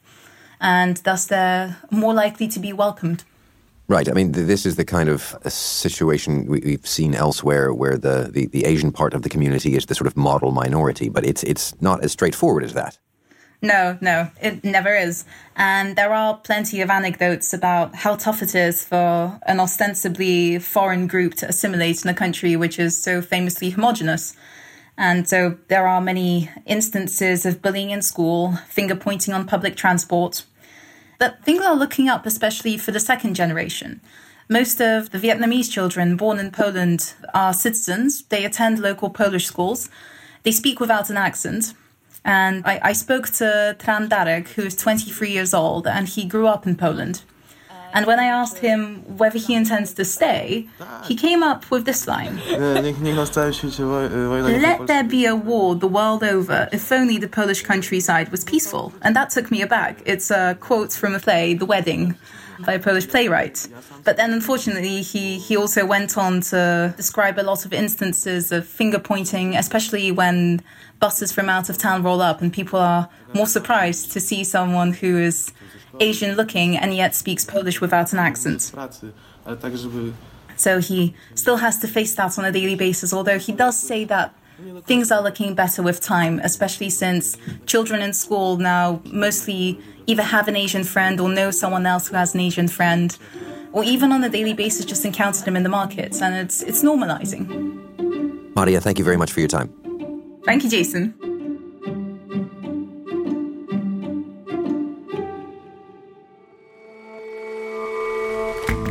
and 0.60 0.98
thus 0.98 1.24
they're 1.24 1.78
more 1.90 2.12
likely 2.12 2.46
to 2.48 2.60
be 2.60 2.74
welcomed. 2.74 3.24
Right. 3.90 4.08
I 4.08 4.12
mean, 4.12 4.30
this 4.30 4.66
is 4.66 4.76
the 4.76 4.84
kind 4.84 5.08
of 5.08 5.36
uh, 5.44 5.48
situation 5.48 6.46
we've 6.46 6.86
seen 6.86 7.12
elsewhere 7.12 7.74
where 7.74 7.98
the, 7.98 8.30
the, 8.32 8.46
the, 8.46 8.64
Asian 8.64 8.92
part 8.92 9.14
of 9.14 9.22
the 9.22 9.28
community 9.28 9.74
is 9.74 9.86
the 9.86 9.96
sort 9.96 10.06
of 10.06 10.16
model 10.16 10.52
minority, 10.52 11.08
but 11.08 11.26
it's, 11.26 11.42
it's 11.42 11.74
not 11.82 12.04
as 12.04 12.12
straightforward 12.12 12.62
as 12.62 12.72
that. 12.74 13.00
No, 13.60 13.98
no, 14.00 14.30
it 14.40 14.62
never 14.62 14.94
is. 14.94 15.24
And 15.56 15.96
there 15.96 16.14
are 16.14 16.36
plenty 16.36 16.80
of 16.82 16.88
anecdotes 16.88 17.52
about 17.52 17.96
how 17.96 18.14
tough 18.14 18.42
it 18.42 18.54
is 18.54 18.84
for 18.84 19.40
an 19.44 19.58
ostensibly 19.58 20.60
foreign 20.60 21.08
group 21.08 21.34
to 21.38 21.48
assimilate 21.48 22.04
in 22.04 22.10
a 22.10 22.14
country 22.14 22.54
which 22.54 22.78
is 22.78 22.96
so 22.96 23.20
famously 23.20 23.70
homogenous. 23.70 24.36
And 24.96 25.28
so 25.28 25.58
there 25.66 25.88
are 25.88 26.00
many 26.00 26.48
instances 26.64 27.44
of 27.44 27.60
bullying 27.60 27.90
in 27.90 28.02
school, 28.02 28.52
finger 28.68 28.94
pointing 28.94 29.34
on 29.34 29.48
public 29.48 29.74
transport, 29.74 30.44
things 31.42 31.62
are 31.64 31.76
looking 31.76 32.08
up, 32.08 32.26
especially 32.26 32.78
for 32.78 32.92
the 32.92 33.00
second 33.00 33.34
generation. 33.34 34.00
Most 34.48 34.80
of 34.80 35.10
the 35.10 35.18
Vietnamese 35.18 35.70
children 35.70 36.16
born 36.16 36.38
in 36.38 36.50
Poland 36.50 37.14
are 37.34 37.54
citizens. 37.54 38.22
They 38.22 38.44
attend 38.44 38.80
local 38.80 39.10
Polish 39.10 39.46
schools. 39.46 39.88
They 40.42 40.50
speak 40.50 40.80
without 40.80 41.10
an 41.10 41.16
accent. 41.16 41.74
And 42.24 42.66
I, 42.66 42.80
I 42.82 42.92
spoke 42.92 43.28
to 43.34 43.76
Tran 43.78 44.08
Darek, 44.08 44.48
who 44.48 44.62
is 44.62 44.76
23 44.76 45.30
years 45.30 45.54
old, 45.54 45.86
and 45.86 46.08
he 46.08 46.24
grew 46.24 46.46
up 46.46 46.66
in 46.66 46.76
Poland. 46.76 47.22
And 47.92 48.06
when 48.06 48.18
I 48.18 48.26
asked 48.26 48.58
him 48.58 49.02
whether 49.18 49.38
he 49.38 49.54
intends 49.54 49.92
to 49.94 50.04
stay, 50.04 50.68
he 51.06 51.14
came 51.16 51.42
up 51.42 51.70
with 51.70 51.84
this 51.84 52.06
line 52.06 52.38
Let 54.62 54.86
there 54.86 55.04
be 55.04 55.26
a 55.26 55.34
war 55.34 55.74
the 55.74 55.88
world 55.88 56.22
over 56.22 56.68
if 56.72 56.90
only 56.92 57.18
the 57.18 57.28
Polish 57.28 57.62
countryside 57.62 58.30
was 58.30 58.44
peaceful. 58.44 58.92
And 59.02 59.14
that 59.16 59.30
took 59.30 59.50
me 59.50 59.62
aback. 59.62 60.02
It's 60.06 60.30
a 60.30 60.56
quote 60.60 60.92
from 60.92 61.14
a 61.14 61.20
play, 61.20 61.54
The 61.54 61.66
Wedding, 61.66 62.16
by 62.64 62.74
a 62.74 62.78
Polish 62.78 63.08
playwright. 63.08 63.68
But 64.04 64.16
then, 64.16 64.32
unfortunately, 64.32 65.02
he, 65.02 65.38
he 65.38 65.56
also 65.56 65.84
went 65.86 66.16
on 66.16 66.40
to 66.42 66.94
describe 66.96 67.38
a 67.38 67.42
lot 67.42 67.64
of 67.64 67.72
instances 67.72 68.52
of 68.52 68.66
finger 68.66 68.98
pointing, 68.98 69.56
especially 69.56 70.10
when 70.12 70.62
buses 70.98 71.32
from 71.32 71.48
out 71.48 71.70
of 71.70 71.78
town 71.78 72.02
roll 72.02 72.20
up 72.20 72.42
and 72.42 72.52
people 72.52 72.78
are 72.78 73.08
more 73.34 73.46
surprised 73.46 74.12
to 74.12 74.20
see 74.20 74.44
someone 74.44 74.92
who 74.92 75.18
is 75.18 75.52
Asian 75.98 76.36
looking 76.36 76.76
and 76.76 76.94
yet 76.94 77.14
speaks 77.14 77.44
Polish 77.44 77.80
without 77.80 78.12
an 78.12 78.18
accent. 78.18 78.70
So 80.56 80.78
he 80.78 81.14
still 81.34 81.56
has 81.56 81.78
to 81.78 81.88
face 81.88 82.14
that 82.14 82.38
on 82.38 82.44
a 82.44 82.52
daily 82.52 82.74
basis, 82.74 83.12
although 83.14 83.38
he 83.38 83.52
does 83.52 83.78
say 83.78 84.04
that 84.04 84.34
things 84.84 85.10
are 85.10 85.22
looking 85.22 85.54
better 85.54 85.82
with 85.82 86.02
time, 86.02 86.38
especially 86.44 86.90
since 86.90 87.38
children 87.64 88.02
in 88.02 88.12
school 88.12 88.58
now 88.58 89.00
mostly 89.06 89.80
either 90.10 90.22
have 90.22 90.48
an 90.48 90.56
Asian 90.56 90.84
friend 90.84 91.20
or 91.20 91.28
know 91.28 91.50
someone 91.50 91.86
else 91.86 92.08
who 92.08 92.16
has 92.16 92.34
an 92.34 92.40
Asian 92.40 92.68
friend, 92.68 93.16
or 93.72 93.84
even 93.84 94.10
on 94.12 94.24
a 94.24 94.28
daily 94.28 94.54
basis 94.54 94.84
just 94.84 95.04
encounter 95.04 95.44
them 95.44 95.56
in 95.56 95.62
the 95.62 95.68
markets, 95.68 96.20
and 96.20 96.34
it's 96.34 96.62
it's 96.62 96.82
normalizing. 96.82 97.46
Maria, 98.56 98.80
thank 98.80 98.98
you 98.98 99.04
very 99.04 99.16
much 99.16 99.32
for 99.32 99.40
your 99.40 99.48
time. 99.48 99.72
Thank 100.44 100.64
you, 100.64 100.70
Jason. 100.70 101.14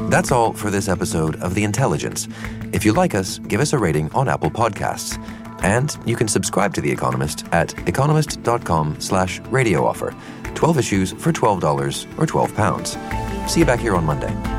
That's 0.09 0.31
all 0.31 0.53
for 0.53 0.71
this 0.71 0.87
episode 0.87 1.35
of 1.41 1.53
The 1.53 1.63
Intelligence. 1.63 2.27
If 2.73 2.83
you 2.83 2.93
like 2.93 3.13
us, 3.13 3.37
give 3.39 3.61
us 3.61 3.73
a 3.73 3.77
rating 3.77 4.11
on 4.13 4.27
Apple 4.27 4.49
Podcasts. 4.49 5.19
And 5.63 5.97
you 6.05 6.15
can 6.15 6.27
subscribe 6.27 6.73
to 6.75 6.81
The 6.81 6.91
Economist 6.91 7.45
at 7.51 7.77
economist.com 7.87 8.99
slash 8.99 9.39
radio 9.51 9.85
offer. 9.85 10.15
12 10.55 10.77
issues 10.77 11.11
for 11.13 11.31
$12 11.31 12.19
or 12.19 12.25
£12. 12.25 13.49
See 13.49 13.61
you 13.61 13.65
back 13.65 13.79
here 13.79 13.95
on 13.95 14.05
Monday. 14.05 14.58